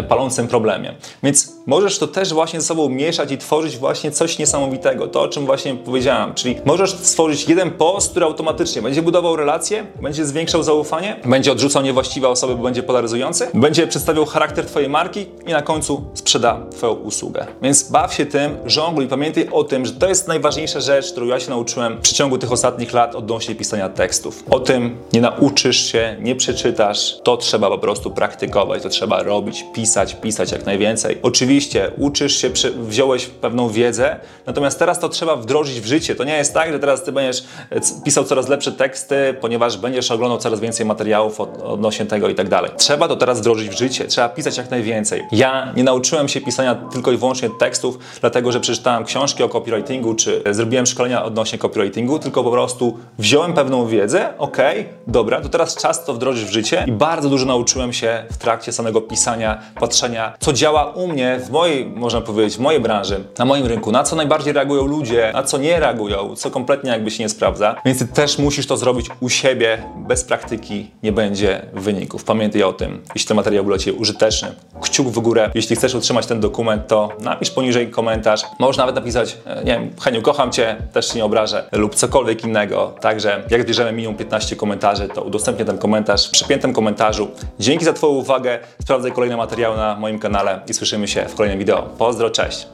palącym 0.08 0.48
problemie. 0.48 0.94
Więc 1.22 1.52
możesz 1.66 1.98
to 1.98 2.06
też 2.06 2.32
właśnie 2.32 2.60
ze 2.60 2.66
sobą 2.66 2.88
mieszać 2.88 3.32
i 3.32 3.38
tworzyć 3.38 3.76
właśnie 3.76 4.10
coś 4.10 4.38
niesamowitego. 4.38 5.08
To, 5.08 5.20
o 5.20 5.28
czym 5.28 5.46
właśnie 5.46 5.74
powiedziałam. 5.74 6.34
Czyli 6.34 6.56
możesz 6.64 6.90
stworzyć 6.90 7.48
jeden 7.48 7.70
post, 7.70 8.10
który 8.10 8.26
automatycznie 8.26 8.82
będzie 8.82 9.02
budował 9.02 9.36
relacje, 9.36 9.86
będzie 10.02 10.26
zwiększał 10.26 10.62
zaufanie, 10.62 11.16
będzie 11.24 11.52
odrzucał 11.52 11.82
niewłaściwe 11.82 12.28
osoby, 12.28 12.56
bo 12.56 12.62
będzie 12.62 12.82
polaryzujący, 12.82 13.48
będzie 13.54 13.86
przedstawiał 13.86 14.26
charakter 14.26 14.66
Twojej 14.66 14.88
marki 14.88 15.26
i 15.46 15.52
na 15.52 15.62
końcu 15.62 16.04
sprzeda 16.14 16.60
Twoją 16.70 16.92
usługę. 16.92 17.46
Więc 17.62 17.90
baw 17.90 18.14
się 18.14 18.26
tym, 18.26 18.56
żongluj, 18.66 19.08
pamiętaj 19.08 19.48
o 19.52 19.64
tym, 19.64 19.86
że 19.86 19.92
to 19.92 20.08
jest 20.08 20.28
najważniejsza 20.28 20.80
rzecz, 20.80 21.12
którą 21.12 21.26
ja 21.26 21.40
się 21.40 21.50
nauczyłem 21.50 21.98
w 21.98 22.00
przeciągu 22.00 22.38
tych 22.38 22.52
ostatnich 22.52 22.92
lat 22.92 23.14
odnośnie 23.14 23.54
pisania 23.54 23.88
tekstów. 23.88 24.44
O 24.50 24.60
tym 24.60 24.96
nie 25.12 25.20
nauczysz 25.20 25.92
się, 25.92 26.16
nie 26.20 26.36
przeczytasz, 26.36 27.16
to 27.22 27.36
trzeba 27.36 27.68
po 27.68 27.78
prostu 27.78 28.10
praktykować, 28.10 28.82
to 28.82 28.88
trzeba 28.88 29.22
robić, 29.22 29.63
pisać, 29.72 30.14
pisać 30.14 30.52
jak 30.52 30.66
najwięcej. 30.66 31.18
Oczywiście 31.22 31.90
uczysz 31.96 32.36
się, 32.36 32.50
wziąłeś 32.76 33.26
pewną 33.26 33.68
wiedzę, 33.68 34.16
natomiast 34.46 34.78
teraz 34.78 35.00
to 35.00 35.08
trzeba 35.08 35.36
wdrożyć 35.36 35.80
w 35.80 35.86
życie. 35.86 36.14
To 36.14 36.24
nie 36.24 36.36
jest 36.36 36.54
tak, 36.54 36.72
że 36.72 36.78
teraz 36.78 37.04
Ty 37.04 37.12
będziesz 37.12 37.44
e, 37.70 37.80
pisał 38.04 38.24
coraz 38.24 38.48
lepsze 38.48 38.72
teksty, 38.72 39.36
ponieważ 39.40 39.76
będziesz 39.76 40.10
oglądał 40.10 40.38
coraz 40.38 40.60
więcej 40.60 40.86
materiałów 40.86 41.40
od, 41.40 41.62
odnośnie 41.62 42.06
tego 42.06 42.28
i 42.28 42.34
tak 42.34 42.48
dalej. 42.48 42.70
Trzeba 42.76 43.08
to 43.08 43.16
teraz 43.16 43.40
wdrożyć 43.40 43.68
w 43.68 43.78
życie, 43.78 44.04
trzeba 44.04 44.28
pisać 44.28 44.56
jak 44.56 44.70
najwięcej. 44.70 45.22
Ja 45.32 45.72
nie 45.76 45.84
nauczyłem 45.84 46.28
się 46.28 46.40
pisania 46.40 46.74
tylko 46.74 47.12
i 47.12 47.16
wyłącznie 47.16 47.50
tekstów, 47.58 47.98
dlatego 48.20 48.52
że 48.52 48.60
przeczytałem 48.60 49.04
książki 49.04 49.42
o 49.42 49.48
copywritingu, 49.48 50.14
czy 50.14 50.42
zrobiłem 50.50 50.86
szkolenia 50.86 51.24
odnośnie 51.24 51.58
copywritingu, 51.58 52.18
tylko 52.18 52.44
po 52.44 52.50
prostu 52.50 52.98
wziąłem 53.18 53.52
pewną 53.52 53.86
wiedzę, 53.86 54.38
ok, 54.38 54.58
dobra, 55.06 55.40
to 55.40 55.48
teraz 55.48 55.76
czas 55.76 56.04
to 56.04 56.14
wdrożyć 56.14 56.44
w 56.44 56.52
życie 56.52 56.84
i 56.86 56.92
bardzo 56.92 57.28
dużo 57.28 57.46
nauczyłem 57.46 57.92
się 57.92 58.24
w 58.30 58.36
trakcie 58.36 58.72
samego 58.72 59.00
pisania, 59.00 59.43
patrzenia, 59.80 60.32
co 60.40 60.52
działa 60.52 60.84
u 60.84 61.08
mnie, 61.08 61.38
w 61.38 61.50
mojej, 61.50 61.86
można 61.86 62.20
powiedzieć, 62.20 62.56
w 62.56 62.60
mojej 62.60 62.80
branży, 62.80 63.24
na 63.38 63.44
moim 63.44 63.66
rynku, 63.66 63.92
na 63.92 64.04
co 64.04 64.16
najbardziej 64.16 64.52
reagują 64.52 64.86
ludzie, 64.86 65.30
na 65.34 65.42
co 65.42 65.58
nie 65.58 65.80
reagują, 65.80 66.36
co 66.36 66.50
kompletnie 66.50 66.90
jakby 66.90 67.10
się 67.10 67.22
nie 67.22 67.28
sprawdza. 67.28 67.76
Więc 67.84 67.98
ty 67.98 68.06
też 68.06 68.38
musisz 68.38 68.66
to 68.66 68.76
zrobić 68.76 69.06
u 69.20 69.28
siebie. 69.28 69.82
Bez 69.96 70.24
praktyki 70.24 70.90
nie 71.02 71.12
będzie 71.12 71.66
wyników. 71.72 72.24
Pamiętaj 72.24 72.62
o 72.62 72.72
tym. 72.72 73.02
Jeśli 73.14 73.28
ten 73.28 73.36
materiał 73.36 73.64
był 73.64 73.74
dla 73.74 73.78
Ciebie 73.78 73.98
użyteczny, 73.98 74.52
kciuk 74.80 75.08
w 75.08 75.18
górę. 75.20 75.50
Jeśli 75.54 75.76
chcesz 75.76 75.94
utrzymać 75.94 76.26
ten 76.26 76.40
dokument, 76.40 76.86
to 76.86 77.08
napisz 77.20 77.50
poniżej 77.50 77.90
komentarz. 77.90 78.42
Możesz 78.58 78.76
nawet 78.76 78.94
napisać, 78.94 79.36
e, 79.46 79.64
nie 79.64 79.72
wiem, 79.72 79.90
Heniu, 80.00 80.22
kocham 80.22 80.52
Cię, 80.52 80.76
też 80.92 81.06
Cię 81.06 81.18
nie 81.18 81.24
obrażę, 81.24 81.64
lub 81.72 81.94
cokolwiek 81.94 82.44
innego. 82.44 82.94
Także 83.00 83.42
jak 83.50 83.62
zbierzemy 83.62 83.92
minimum 83.92 84.16
15 84.16 84.56
komentarzy, 84.56 85.08
to 85.08 85.22
udostępnię 85.22 85.64
ten 85.64 85.78
komentarz 85.78 86.28
w 86.28 86.30
przypiętym 86.30 86.72
komentarzu. 86.72 87.28
Dzięki 87.60 87.84
za 87.84 87.92
Twoją 87.92 88.12
uwagę. 88.12 88.58
Sprawdzaj 88.82 89.12
kolejne 89.34 89.36
materiały 89.36 89.76
na 89.76 89.96
moim 89.96 90.18
kanale 90.18 90.60
i 90.68 90.74
słyszymy 90.74 91.08
się 91.08 91.26
w 91.28 91.34
kolejnym 91.34 91.58
wideo. 91.58 91.82
Pozdro, 91.82 92.30
cześć! 92.30 92.68